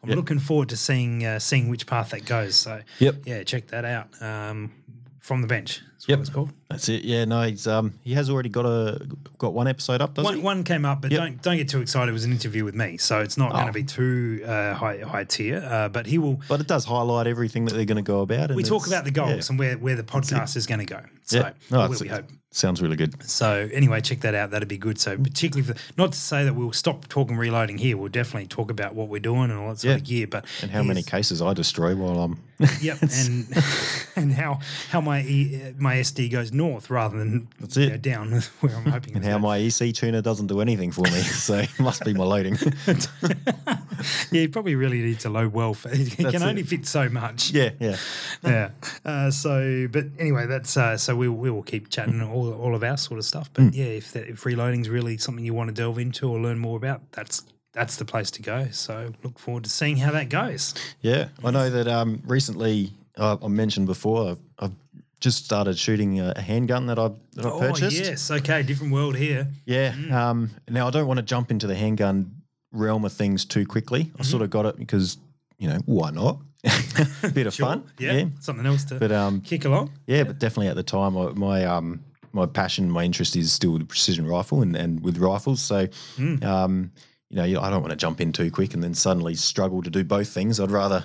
[0.02, 2.54] I'm looking forward to seeing uh, seeing which path that goes.
[2.56, 3.16] So Yep.
[3.26, 4.08] yeah, check that out.
[4.22, 4.70] Um,
[5.18, 6.18] from the bench, Yep.
[6.20, 6.50] it's called.
[6.70, 7.04] That's it.
[7.04, 7.24] Yeah.
[7.24, 9.06] No, he's um he has already got a
[9.38, 10.42] got one episode up, doesn't One, he?
[10.42, 11.20] one came up, but Yep.
[11.20, 12.08] don't don't get too excited.
[12.10, 13.66] It was an interview with me, so it's not going Oh.
[13.68, 15.62] to be too uh, high high tier.
[15.64, 16.40] Uh, but he will.
[16.48, 18.54] But it does highlight everything that they're going to go about.
[18.54, 19.42] We talk about the goals yeah.
[19.50, 21.00] and where where the podcast is going to go.
[21.24, 21.50] So Yeah.
[21.70, 22.24] No, where we hope.
[22.50, 23.22] Sounds really good.
[23.28, 24.50] So anyway, check that out.
[24.52, 24.98] That'd be good.
[24.98, 27.98] So particularly for not to say that we'll stop talking reloading here.
[27.98, 29.96] We'll definitely talk about what we're doing and all that sort Yeah.
[29.96, 30.26] of gear.
[30.26, 32.38] But And how many cases I destroy while I'm.
[32.80, 33.46] Yep, and
[34.16, 37.88] and how how my e, my SD goes north rather than That's you it.
[37.90, 39.16] know, down where I'm hoping.
[39.16, 41.20] and how my EC tuner doesn't do anything for me.
[41.22, 42.56] So it must be my loading.
[42.86, 45.74] yeah, you probably really need to load well.
[45.74, 46.68] For, it can only it.
[46.68, 47.50] fit so much.
[47.50, 47.70] yeah.
[47.80, 47.96] Yeah.
[48.44, 48.70] yeah.
[49.04, 52.82] Uh, so, but anyway, that's uh, so we we will keep chatting all all of
[52.82, 53.50] our sort of stuff.
[53.52, 56.58] But yeah, if that, if reloading's really something you want to delve into or learn
[56.58, 58.68] more about, that's that's the place to go.
[58.72, 60.74] So look forward to seeing how that goes.
[61.00, 64.72] Yeah, I know that um, recently uh, I mentioned before I've, I've
[65.20, 68.00] just started shooting a, handgun that I that I purchased.
[68.00, 69.48] Oh yes, okay, different world here.
[69.66, 69.92] Yeah.
[69.92, 70.12] Mm.
[70.12, 72.32] Um, now I don't want to jump into the handgun
[72.72, 74.04] realm of things too quickly.
[74.04, 74.20] Mm-hmm.
[74.20, 75.18] I sort of got it because
[75.58, 76.38] you know why not?
[77.34, 77.84] Bit of fun.
[77.98, 79.92] Yeah, something else to But um, kick along.
[80.06, 83.78] yeah, but definitely at the time, I, my um, my passion, my interest is still
[83.78, 85.62] the precision rifle and, and with rifles.
[85.62, 86.42] So, Hmm.
[86.44, 86.92] um,
[87.30, 89.90] you know, I don't want to jump in too quick and then suddenly struggle to
[89.90, 90.58] do both things.
[90.60, 91.04] I'd rather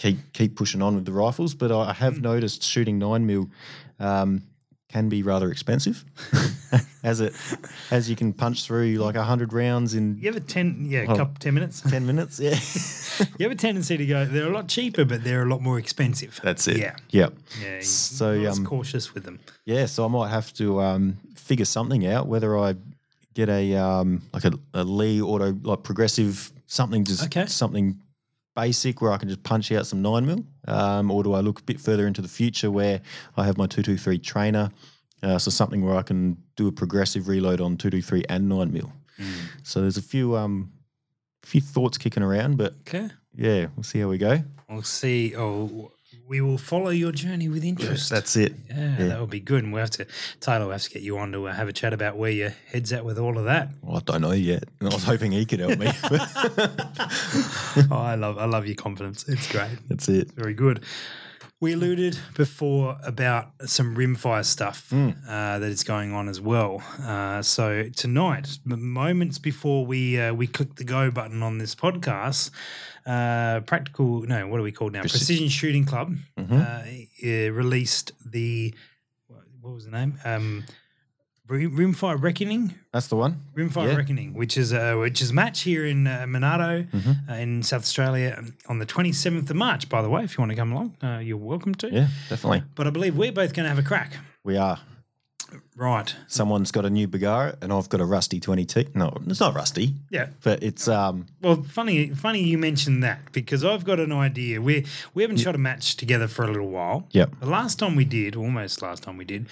[0.00, 1.54] keep keep pushing on with the rifles.
[1.54, 2.22] But I have Hmm.
[2.22, 3.48] noticed shooting nine mil
[4.00, 4.42] um,
[4.88, 6.04] can be rather expensive,
[7.04, 7.32] as it
[7.92, 11.16] as you can punch through like hundred rounds in You have a ten, yeah, Oh.
[11.16, 11.80] couple, ten minutes.
[11.82, 12.40] ten minutes.
[12.40, 12.58] Yeah,
[13.38, 14.24] You have a tendency to go.
[14.24, 16.40] They're a lot cheaper, but they're a lot more expensive.
[16.42, 16.78] that's it.
[16.78, 17.32] Yeah, Yep.
[17.62, 17.80] yeah.
[17.82, 19.38] So, you're um, cautious with them.
[19.64, 22.74] Yeah, so I might have to um, figure something out whether I
[23.34, 27.46] get a um, like a, a Lee auto like progressive something just Okay.
[27.46, 28.00] something
[28.54, 31.60] basic where I can just punch out some nine mil, um, or do I look
[31.60, 33.00] a bit further into the future where
[33.36, 34.70] I have my two two three trainer,
[35.22, 38.48] uh, so something where I can do a progressive reload on two two three and
[38.48, 38.92] nine mil.
[39.62, 40.72] So there's a few um,
[41.42, 44.42] few thoughts kicking around, but Okay, yeah, we'll see how we go.
[44.68, 45.34] we'll see.
[45.36, 45.92] Oh,
[46.30, 48.08] we will follow your journey with interest.
[48.08, 48.54] That's it.
[48.68, 49.06] yeah, yeah.
[49.08, 49.64] that would be good.
[49.64, 50.06] And we'll have to,
[50.38, 52.50] Taylor, we'll have to get you on to uh, have a chat about where your
[52.70, 53.70] head's at with all of that.
[53.82, 54.62] Well, I don't know yet.
[54.80, 55.88] I was hoping he could help me.
[57.90, 59.28] oh, I love, I love your confidence.
[59.28, 59.76] It's great.
[59.88, 60.30] That's it.
[60.32, 60.84] Very good.
[61.58, 65.10] We alluded before about some rimfire stuff Hmm.
[65.28, 66.82] uh, that is going on as well.
[67.02, 72.50] Uh, so tonight, moments before we uh, we click the go button on this podcast,
[73.06, 75.00] uh, practical no, what are we called now?
[75.02, 76.54] Preci- Precision Shooting Club Mm-hmm.
[76.54, 76.82] uh,
[77.48, 78.74] uh, released the
[79.60, 80.18] what was the name?
[80.24, 80.64] Um,
[81.48, 82.74] Rimfire Reckoning.
[82.92, 83.42] That's the one.
[83.56, 83.96] Rimfire Yeah.
[83.96, 87.30] Reckoning, which is a which is match here in uh, Monarto Mm-hmm.
[87.30, 89.88] uh, in South Australia on the 27th of March.
[89.88, 91.88] By the way, if you want to come along, uh, you're welcome to.
[91.92, 92.62] Yeah, definitely.
[92.76, 94.12] But I believe we're both going to have a crack.
[94.44, 94.78] We are.
[95.80, 96.14] Right.
[96.26, 98.94] Someone's got a new Bergara and I've got a rusty 20T.
[98.94, 100.26] No, it's not rusty, Yeah.
[100.42, 104.60] but it's um Well, funny, funny you mentioned that because I've got an idea.
[104.60, 107.08] We we haven't shot a match together for a little while.
[107.12, 107.40] Yep.
[107.40, 109.46] The last time we did, almost last time we did,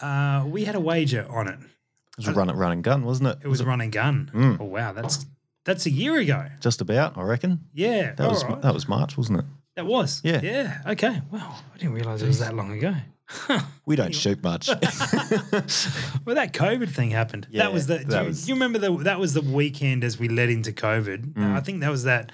[0.00, 1.58] uh, we had a wager on it.
[1.58, 3.38] it was a run run and gun, wasn't it?
[3.42, 4.30] It was a run and gun.
[4.32, 4.58] Mm.
[4.60, 5.26] Oh wow, that's
[5.64, 6.46] that's a year ago.
[6.60, 7.58] just about, I reckon.
[7.74, 8.62] Yeah, That was right.
[8.62, 9.44] that was March, wasn't it?
[9.74, 10.20] that was.
[10.22, 10.40] Yeah.
[10.40, 10.82] yeah.
[10.86, 11.20] Okay.
[11.32, 12.94] Wow, I didn't realize it was that long ago.
[13.86, 14.68] We don't shoot much.
[16.24, 17.46] Well, that COVID thing happened.
[17.50, 17.98] Yeah, that was the.
[17.98, 21.34] That you, was- you remember the that was the weekend as we led into COVID.
[21.34, 21.54] Mm.
[21.54, 22.32] I think that was that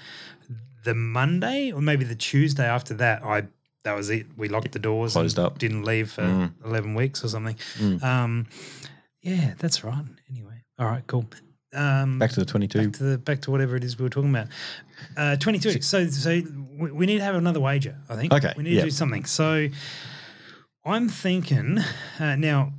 [0.83, 3.23] the Monday or maybe the Tuesday after that.
[3.23, 3.43] I
[3.83, 4.27] that was it.
[4.37, 5.55] We locked the doors, Closed and up.
[5.55, 5.59] Mm.
[5.59, 7.57] didn't leave for eleven weeks or something.
[8.01, 8.47] Um,
[9.21, 10.05] yeah, that's right.
[10.29, 11.25] Anyway, all right, cool.
[11.73, 12.79] Um, Back to the 22.
[12.83, 14.47] back to the back to whatever it is we were talking about.
[15.17, 15.81] Uh, Twenty two.
[15.81, 16.41] So so
[16.77, 17.97] we, we need to have another wager.
[18.09, 18.33] I think.
[18.33, 18.81] Okay, We need yeah.
[18.81, 19.25] to do something.
[19.25, 19.67] So
[20.85, 21.79] I'm thinking
[22.19, 22.73] uh, now.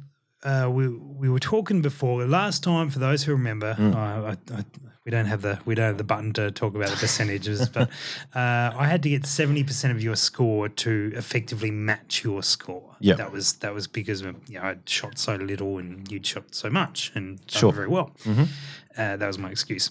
[0.45, 2.91] Uh, we we were talking before last time.
[2.91, 3.95] For those who remember, Mm.
[3.95, 4.65] I, I, I,
[5.05, 7.89] we don't have the we don't have the button to talk about the percentages, but
[8.35, 12.97] uh, I had to get seventy percent of your score to effectively match your score.
[12.99, 13.19] Yep.
[13.19, 16.69] that was that was because you know, I'd shot so little and you'd shot so
[16.71, 17.71] much and done Sure.
[17.71, 17.77] Mm-hmm.
[17.77, 18.11] very well.
[18.99, 19.91] Uh, that was my excuse.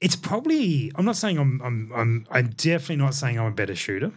[0.00, 0.92] It's probably.
[0.94, 1.60] I'm not saying I'm.
[1.62, 1.92] I'm.
[1.94, 2.26] I'm.
[2.30, 4.12] I'm definitely not saying I'm a better shooter,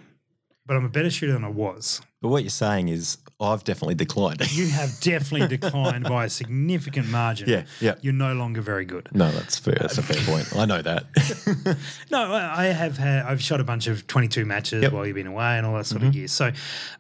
[0.72, 2.00] but I'm a better shooter than I was.
[2.22, 4.40] But what you're saying is I've definitely declined.
[4.54, 7.50] You have definitely declined by a significant margin.
[7.50, 7.96] Yeah, yeah.
[8.02, 9.10] You're no longer very good.
[9.14, 9.76] no, that's fair.
[9.82, 10.56] That's a fair point.
[10.56, 11.78] I know that.
[12.10, 13.26] No, I have had.
[13.26, 14.88] I've shot a bunch of 22 matches Yep.
[14.92, 14.96] Mm-hmm.
[14.96, 16.30] while you've been away and all that sort of gear.
[16.30, 16.54] So,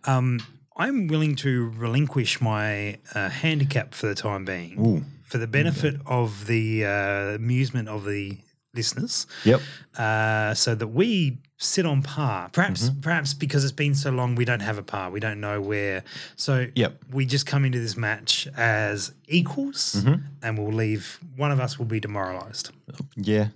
[0.03, 0.41] um,
[0.76, 5.03] I'm willing to relinquish my uh, handicap for the time being, Ooh.
[5.24, 8.38] for the benefit of the uh, amusement of the
[8.74, 9.28] listeners.
[9.45, 9.61] yep.
[9.97, 12.49] uh, so that we sit on par.
[12.51, 13.01] Perhaps, Mm-hmm.
[13.01, 15.12] perhaps because it's been so long, we don't have a par.
[15.12, 16.03] We don't know where.
[16.36, 17.05] So Yep.
[17.12, 20.24] we just come into this match as equals, Mm-hmm.
[20.41, 21.20] and we'll leave.
[21.36, 22.72] One of us will be demoralised.
[23.16, 23.49] Yeah.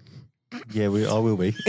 [0.71, 1.53] Yeah, we, I will be.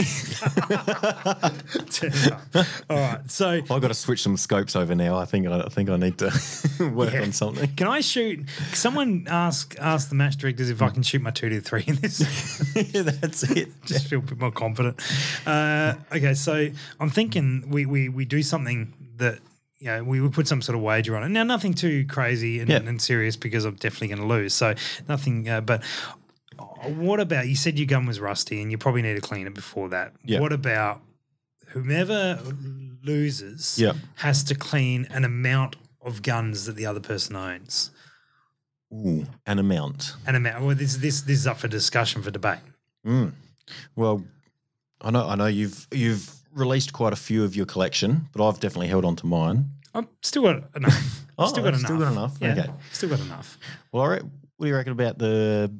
[2.89, 3.19] All right.
[3.27, 5.17] So I've got to switch some scopes over now.
[5.17, 6.31] I think I, I think I need to
[6.93, 7.23] work Yeah.
[7.23, 7.73] on something.
[7.75, 8.47] can I shoot?
[8.73, 11.95] Someone ask ask the match directors if I can shoot my two to three in
[11.95, 12.19] this.
[12.93, 13.69] yeah, that's it.
[13.85, 15.01] just feel a bit more confident.
[15.45, 16.69] Uh, okay, so
[16.99, 19.39] I'm thinking we, we we do something that
[19.79, 21.29] you know we would put some sort of wager on it.
[21.29, 22.77] Now, nothing too crazy and, Yeah.
[22.77, 24.53] and serious because I'm definitely going to lose.
[24.53, 24.75] So
[25.09, 25.49] nothing.
[25.49, 25.83] Uh, but
[26.85, 27.55] what about you?
[27.55, 30.13] Said your gun was rusty and you probably need to clean it before that.
[30.23, 30.39] Yeah.
[30.39, 31.01] What about
[31.69, 32.39] whomever
[33.03, 33.93] loses Yeah.
[34.15, 37.91] has to clean an amount of guns that the other person owns?
[38.93, 40.13] Ooh, an amount.
[40.25, 40.63] An amount.
[40.63, 42.59] Well, this this this is up for discussion for debate.
[43.05, 43.33] Mm.
[43.95, 44.23] Well,
[45.01, 48.59] I know I know you've you've released quite a few of your collection, but I've
[48.59, 49.71] definitely held on to mine.
[49.93, 51.23] I've still got enough.
[51.39, 51.81] Oh, still got enough.
[51.81, 52.35] still got enough.
[52.41, 52.65] Yeah, Okay.
[52.91, 53.59] Still got enough.
[53.91, 54.23] Well, all right.
[54.23, 55.71] What do you reckon about the?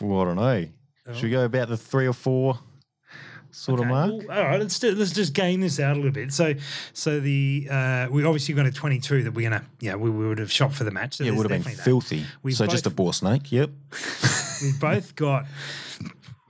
[0.00, 0.66] Well, I don't know.
[1.14, 2.58] Should we go about the three or four
[3.52, 4.10] sort Okay, of mark?
[4.28, 6.32] well, all right, let's do, let's just game this out a little bit.
[6.32, 6.54] So,
[6.92, 10.38] so the uh, we obviously got a twenty-two that we're gonna, yeah, we, we would
[10.38, 11.14] have shot for the match.
[11.18, 12.24] So yeah, it would have been filthy.
[12.50, 13.52] So just a both- bore snake.
[13.52, 13.70] Yep.
[14.62, 15.46] We've both got.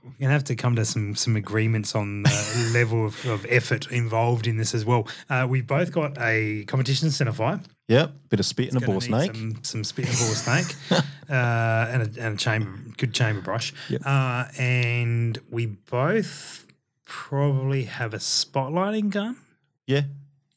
[0.03, 3.91] We're gonna have to come to some some agreements on the level of, of effort
[3.91, 5.07] involved in this as well.
[5.29, 7.63] Uh, we've both got a competition centerfire.
[7.87, 9.33] Yep, bit of spit and a bore snake.
[9.33, 13.41] Some, some spit and a ball snake, uh, and a, and a chamber, good chamber
[13.41, 13.73] brush.
[13.89, 14.01] Yep.
[14.05, 16.65] Uh, and we both
[17.05, 19.37] probably have a spotlighting gun.
[19.85, 20.01] Yeah,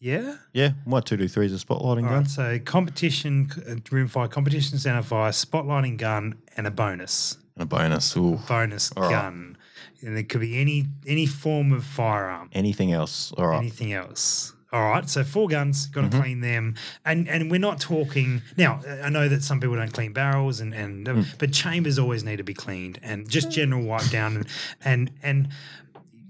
[0.01, 0.39] Yeah.
[0.53, 0.73] yeah.
[0.85, 2.23] My two two three is a spotlighting All gun.
[2.23, 2.27] right.
[2.29, 8.17] So competition, uh, fire, competition center fire, spotlighting gun, and a bonus And a bonus.
[8.17, 8.41] Ooh.
[8.49, 9.11] bonus All right.
[9.13, 9.57] gun.
[10.03, 12.49] And it could be any any form of firearm.
[12.53, 13.31] Anything else?
[13.39, 13.59] All right.
[13.59, 14.55] anything else.
[14.73, 16.21] All right, so four guns, got to Mm-hmm.
[16.21, 18.81] clean them, and and we're not talking now.
[19.03, 21.39] I know that some people don't clean barrels, and and Mm.
[21.39, 24.47] but chambers always need to be cleaned, and just general wipe down, and
[24.85, 25.49] and and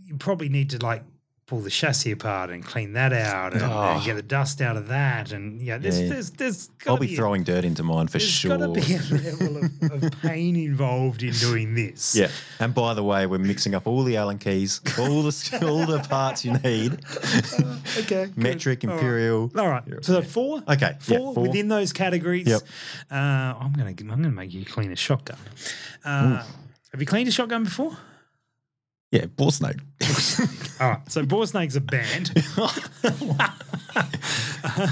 [0.07, 1.05] you probably need to like
[1.51, 4.01] pull the chassis apart and clean that out, and, and Oh.
[4.05, 6.09] get the dust out of that, and yeah, there's Yeah.
[6.11, 8.57] there's there's I'll gotta be throwing dirt into mine for There's sure.
[8.57, 9.01] got to be a
[9.33, 12.15] level of, of pain involved in doing this.
[12.15, 12.29] Yeah,
[12.61, 15.99] and by the way, we're mixing up all the Allen keys, all the all the
[16.09, 16.99] parts you need.
[17.99, 18.31] Okay.
[18.37, 18.97] Metric, All right.
[18.99, 19.51] imperial.
[19.59, 19.83] All right.
[20.03, 20.59] So four.
[20.69, 21.43] Okay, yeah, Four, four.
[21.43, 22.47] within those categories.
[22.47, 22.63] Yep.
[23.11, 25.37] Uh, I'm gonna I'm gonna make you clean a shotgun.
[26.05, 26.43] Uh,
[26.93, 27.97] have you cleaned a shotgun before?
[29.11, 29.77] Yeah, bore snake.
[30.81, 31.11] All right.
[31.11, 32.31] So bore snakes are banned.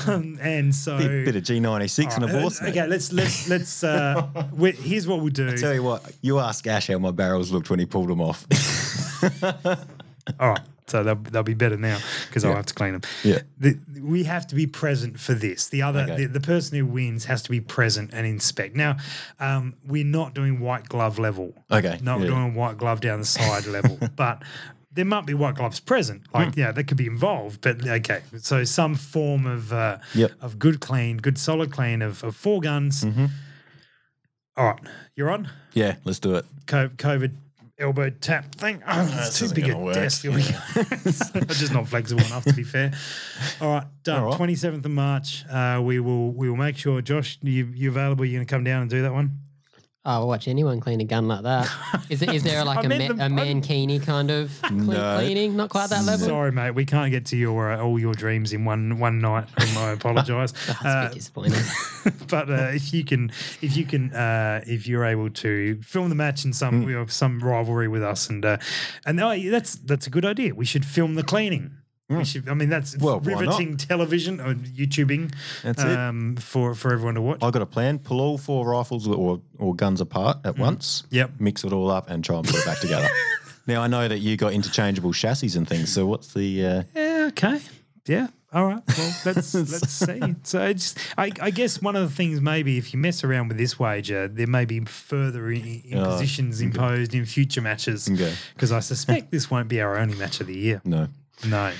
[0.08, 0.98] um, and so.
[0.98, 2.70] bit, bit of G ninety six and a bore uh, snake.
[2.70, 3.84] Okay, let's let's let's.
[3.84, 5.56] Uh, we, here's what we'll do.
[5.56, 8.44] Tell you what, you ask Ash how my barrels looked when he pulled them off.
[10.40, 10.60] All right.
[10.88, 13.02] So they'll, they'll be better now because I'll have to clean them.
[13.22, 13.40] Yeah.
[13.58, 15.68] The, we have to be present for this.
[15.68, 16.16] The other, Okay.
[16.16, 18.74] the, the person who wins has to be present and inspect.
[18.74, 18.96] Now,
[19.40, 21.52] um, we're not doing white glove level.
[21.70, 22.26] Okay, Not yeah.
[22.28, 24.42] doing white glove down the side level, but
[24.92, 26.22] there might be white gloves present.
[26.34, 26.60] Like, Hmm.
[26.60, 27.60] yeah, that could be involved.
[27.60, 30.32] But okay, so some form of uh, Yep.
[30.40, 33.04] of good clean, good solid clean of, of four guns.
[33.04, 33.26] Mm-hmm.
[34.56, 34.80] All right,
[35.14, 35.48] you're on.
[35.72, 36.44] yeah, let's do it.
[36.66, 37.32] Co- COVID
[37.78, 38.82] elbow tap thing.
[38.86, 39.94] Oh, it's too big a work.
[39.94, 40.22] desk.
[40.22, 40.58] Here we go.
[40.76, 42.92] I'm just not flexible enough to be fair.
[43.60, 44.36] All right, done.
[44.36, 45.44] Twenty seventh of March.
[45.48, 47.00] Uh, we will we will make sure.
[47.00, 48.24] Josh, you you available?
[48.24, 49.38] You're going to come down and do that one.
[50.08, 51.68] I'll watch anyone clean a gun like that.
[52.10, 54.86] Is there, is there like I a, meant ma- the- a mankini kind of clean,
[54.86, 55.18] No.
[55.18, 55.54] cleaning?
[55.56, 56.26] Not quite that level.
[56.26, 56.70] Sorry, mate.
[56.70, 59.46] We can't get to your uh, all your dreams in one one night.
[59.58, 60.52] and I apologise.
[60.66, 61.62] That's a Uh, bit disappointing.
[62.28, 63.30] but uh, if you can,
[63.60, 67.06] if you can, uh, if you're able to film the match in some you know,
[67.06, 68.56] some rivalry with us, and uh,
[69.04, 70.54] and oh, that's that's a good idea.
[70.54, 71.72] We should film the cleaning.
[72.24, 72.48] Should.
[72.48, 72.96] I mean, that's.
[72.96, 75.34] Well, riveting television or YouTubing.
[75.62, 75.88] That's it.
[75.98, 77.38] um, for for everyone to watch.
[77.42, 81.02] I've got a plan: pull all four rifles or or guns apart at once.
[81.02, 81.06] Mm.
[81.12, 81.30] Yep.
[81.38, 83.08] Mix it all up and try and put it back together.
[83.66, 85.92] Now I know that you got interchangeable chassis and things.
[85.92, 86.64] So what's the?
[86.66, 87.26] Uh, Yeah.
[87.28, 87.60] Okay.
[88.06, 88.28] Yeah.
[88.50, 88.82] All right.
[88.96, 90.34] Well, let's let's see.
[90.44, 93.58] So it's, I, I guess one of the things maybe if you mess around with
[93.58, 98.08] this wager, there may be further i- impositions imposed in future matches.
[98.10, 98.32] Okay.
[98.54, 100.80] Because I suspect this won't be our only match of the year.
[100.86, 101.08] no.
[101.44, 101.72] No.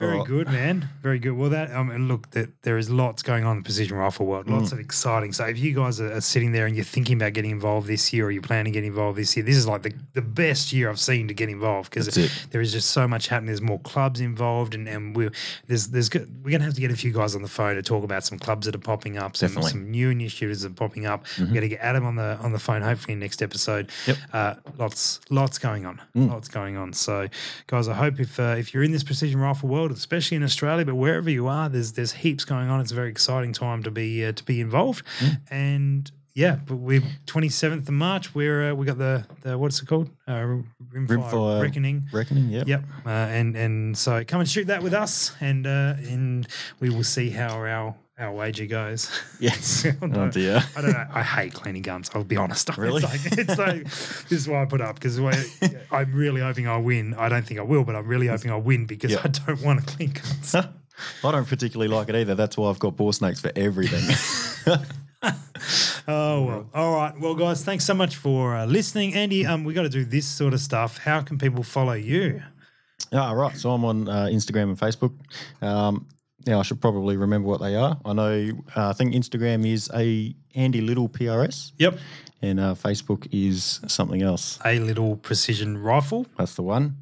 [0.00, 0.88] Very good, man.
[1.02, 1.32] Very good.
[1.32, 4.24] Well, that um, and look, that there is lots going on in the precision rifle
[4.24, 4.46] world.
[4.46, 4.58] Mm.
[4.58, 5.34] Lots of exciting.
[5.34, 8.10] So if you guys are, are sitting there and you're thinking about getting involved this
[8.10, 10.72] year, or you're planning to get involved this year, this is like the, the best
[10.72, 12.06] year I've seen to get involved because
[12.50, 13.48] there is just so much happening.
[13.48, 15.32] There's more clubs involved, and and we're
[15.66, 18.02] there's there's we're gonna have to get a few guys on the phone to talk
[18.02, 19.70] about some clubs that are popping up, some, Definitely.
[19.72, 21.26] some new initiatives that are popping up.
[21.38, 23.90] We're gonna get Adam on the on the phone hopefully in next episode.
[24.06, 24.16] Yep.
[24.32, 26.00] Uh, lots lots going on.
[26.14, 26.94] Lots going on.
[26.94, 27.28] So
[27.66, 30.84] guys, I hope if uh, if you're in this precision rifle world, especially in Australia,
[30.84, 32.80] but wherever you are, there's there's heaps going on.
[32.80, 35.04] It's a very exciting time to be uh, to be involved.
[35.50, 38.34] And yeah, but we're 27th of March.
[38.34, 40.10] We're uh, we got the, the what's it called?
[40.26, 42.08] Uh, Rimfire, Rimfire Reckoning.
[42.12, 42.50] Reckoning.
[42.50, 42.68] Yep.
[42.68, 46.46] Yep, uh, and and so come and shoot that with us, and uh, and
[46.78, 49.10] we will see how our our wager goes.
[49.40, 49.84] Yes.
[49.86, 50.16] I don't.
[50.16, 50.62] Oh dear.
[50.76, 51.06] I don't know.
[51.12, 52.10] I hate cleaning guns.
[52.14, 52.70] I'll be honest.
[52.76, 53.02] Really?
[53.02, 53.84] It's like, it's like
[54.28, 55.18] this is why I put up because
[55.90, 57.14] I'm really hoping I win.
[57.14, 59.20] I don't think I will, but I'm really hoping I win because Yeah.
[59.24, 60.54] I don't want to clean guns.
[60.54, 62.34] I don't particularly like it either.
[62.34, 64.04] That's why I've got bore snakes for everything.
[66.08, 66.70] Oh well.
[66.74, 67.18] All right.
[67.20, 69.46] Well, guys, thanks so much for uh, listening, Andy.
[69.46, 70.98] Um, we got to do this sort of stuff.
[70.98, 72.42] How can people follow you?
[73.12, 73.56] Ah, right.
[73.56, 75.12] So I'm on uh, Instagram and Facebook.
[75.60, 76.06] Um,
[76.46, 77.98] now I should probably remember what they are.
[78.04, 78.50] I know.
[78.76, 81.98] Uh, I think Instagram is a Andy Little PRS, Yep.
[82.42, 84.58] and uh, Facebook is something else.
[84.64, 86.26] A little precision rifle.
[86.38, 86.96] That's the one.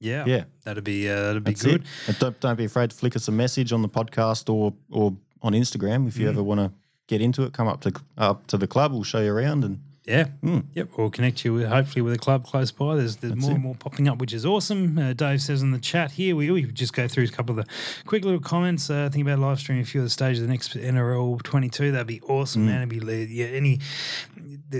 [0.00, 0.24] Yeah.
[0.26, 0.44] Yeah.
[0.64, 1.84] That'd be uh, that'd be That's good.
[2.08, 5.14] And don't don't be afraid to flick us a message on the podcast or or
[5.42, 6.30] on Instagram if you Mm.
[6.30, 6.72] ever want to
[7.06, 7.52] get into it.
[7.52, 8.92] Come up to up to the club.
[8.92, 10.26] We'll show you around and Yeah.
[10.74, 10.90] Yep.
[10.98, 12.96] We'll connect you with, hopefully with a club close by.
[12.96, 13.54] There's there's more it.
[13.54, 14.98] and more popping up, which is awesome.
[14.98, 17.64] Uh, Dave says in the chat here, we, we just go through a couple of
[17.64, 17.72] the
[18.06, 18.90] quick little comments.
[18.90, 21.92] Uh, think about live streaming a few of the stages of the next NRL 22.
[21.92, 22.88] That'd be awesome, man.
[22.88, 23.80] It'd be yeah, any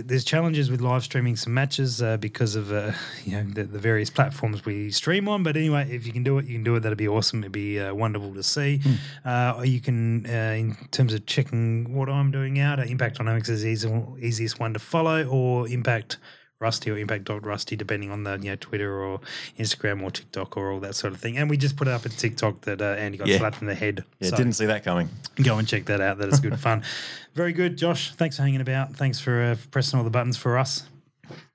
[0.03, 2.93] there's challenges with live streaming some matches uh, because of uh,
[3.25, 5.43] you know the, the various platforms we stream on.
[5.43, 6.81] But anyway, if you can do it, you can do it.
[6.81, 7.41] That'd be awesome.
[7.41, 8.81] It'd be uh, wonderful to see.
[9.25, 13.49] Uh, you can, uh, in terms of checking what I'm doing out, uh, Impact Dynamics
[13.49, 16.19] is the easy, easiest one to follow, or Impact.
[16.61, 19.21] Rusty or Impact Rusty, depending on the you know Twitter or
[19.59, 21.37] Instagram or TikTok or all that sort of thing.
[21.37, 23.37] And we just put it up a TikTok that uh, Andy got Yeah.
[23.39, 24.05] slapped in the head.
[24.21, 25.11] Yeah, So- didn't see that coming.
[25.43, 26.17] Go and check that out.
[26.19, 26.83] That is good fun.
[27.35, 28.15] Very good, Josh.
[28.15, 28.95] Thanks for hanging about.
[28.97, 30.85] Thanks for uh, pressing all the buttons for us.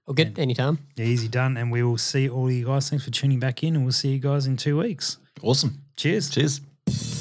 [0.05, 0.37] Well, good.
[0.37, 0.77] Anytime.
[0.95, 1.57] Yeah, easy done.
[1.57, 2.89] And we will see all you guys.
[2.89, 5.17] Thanks for tuning back in, and we'll see you guys in two weeks.
[5.41, 5.81] Awesome.
[5.95, 6.29] Cheers.
[6.29, 7.18] Cheers.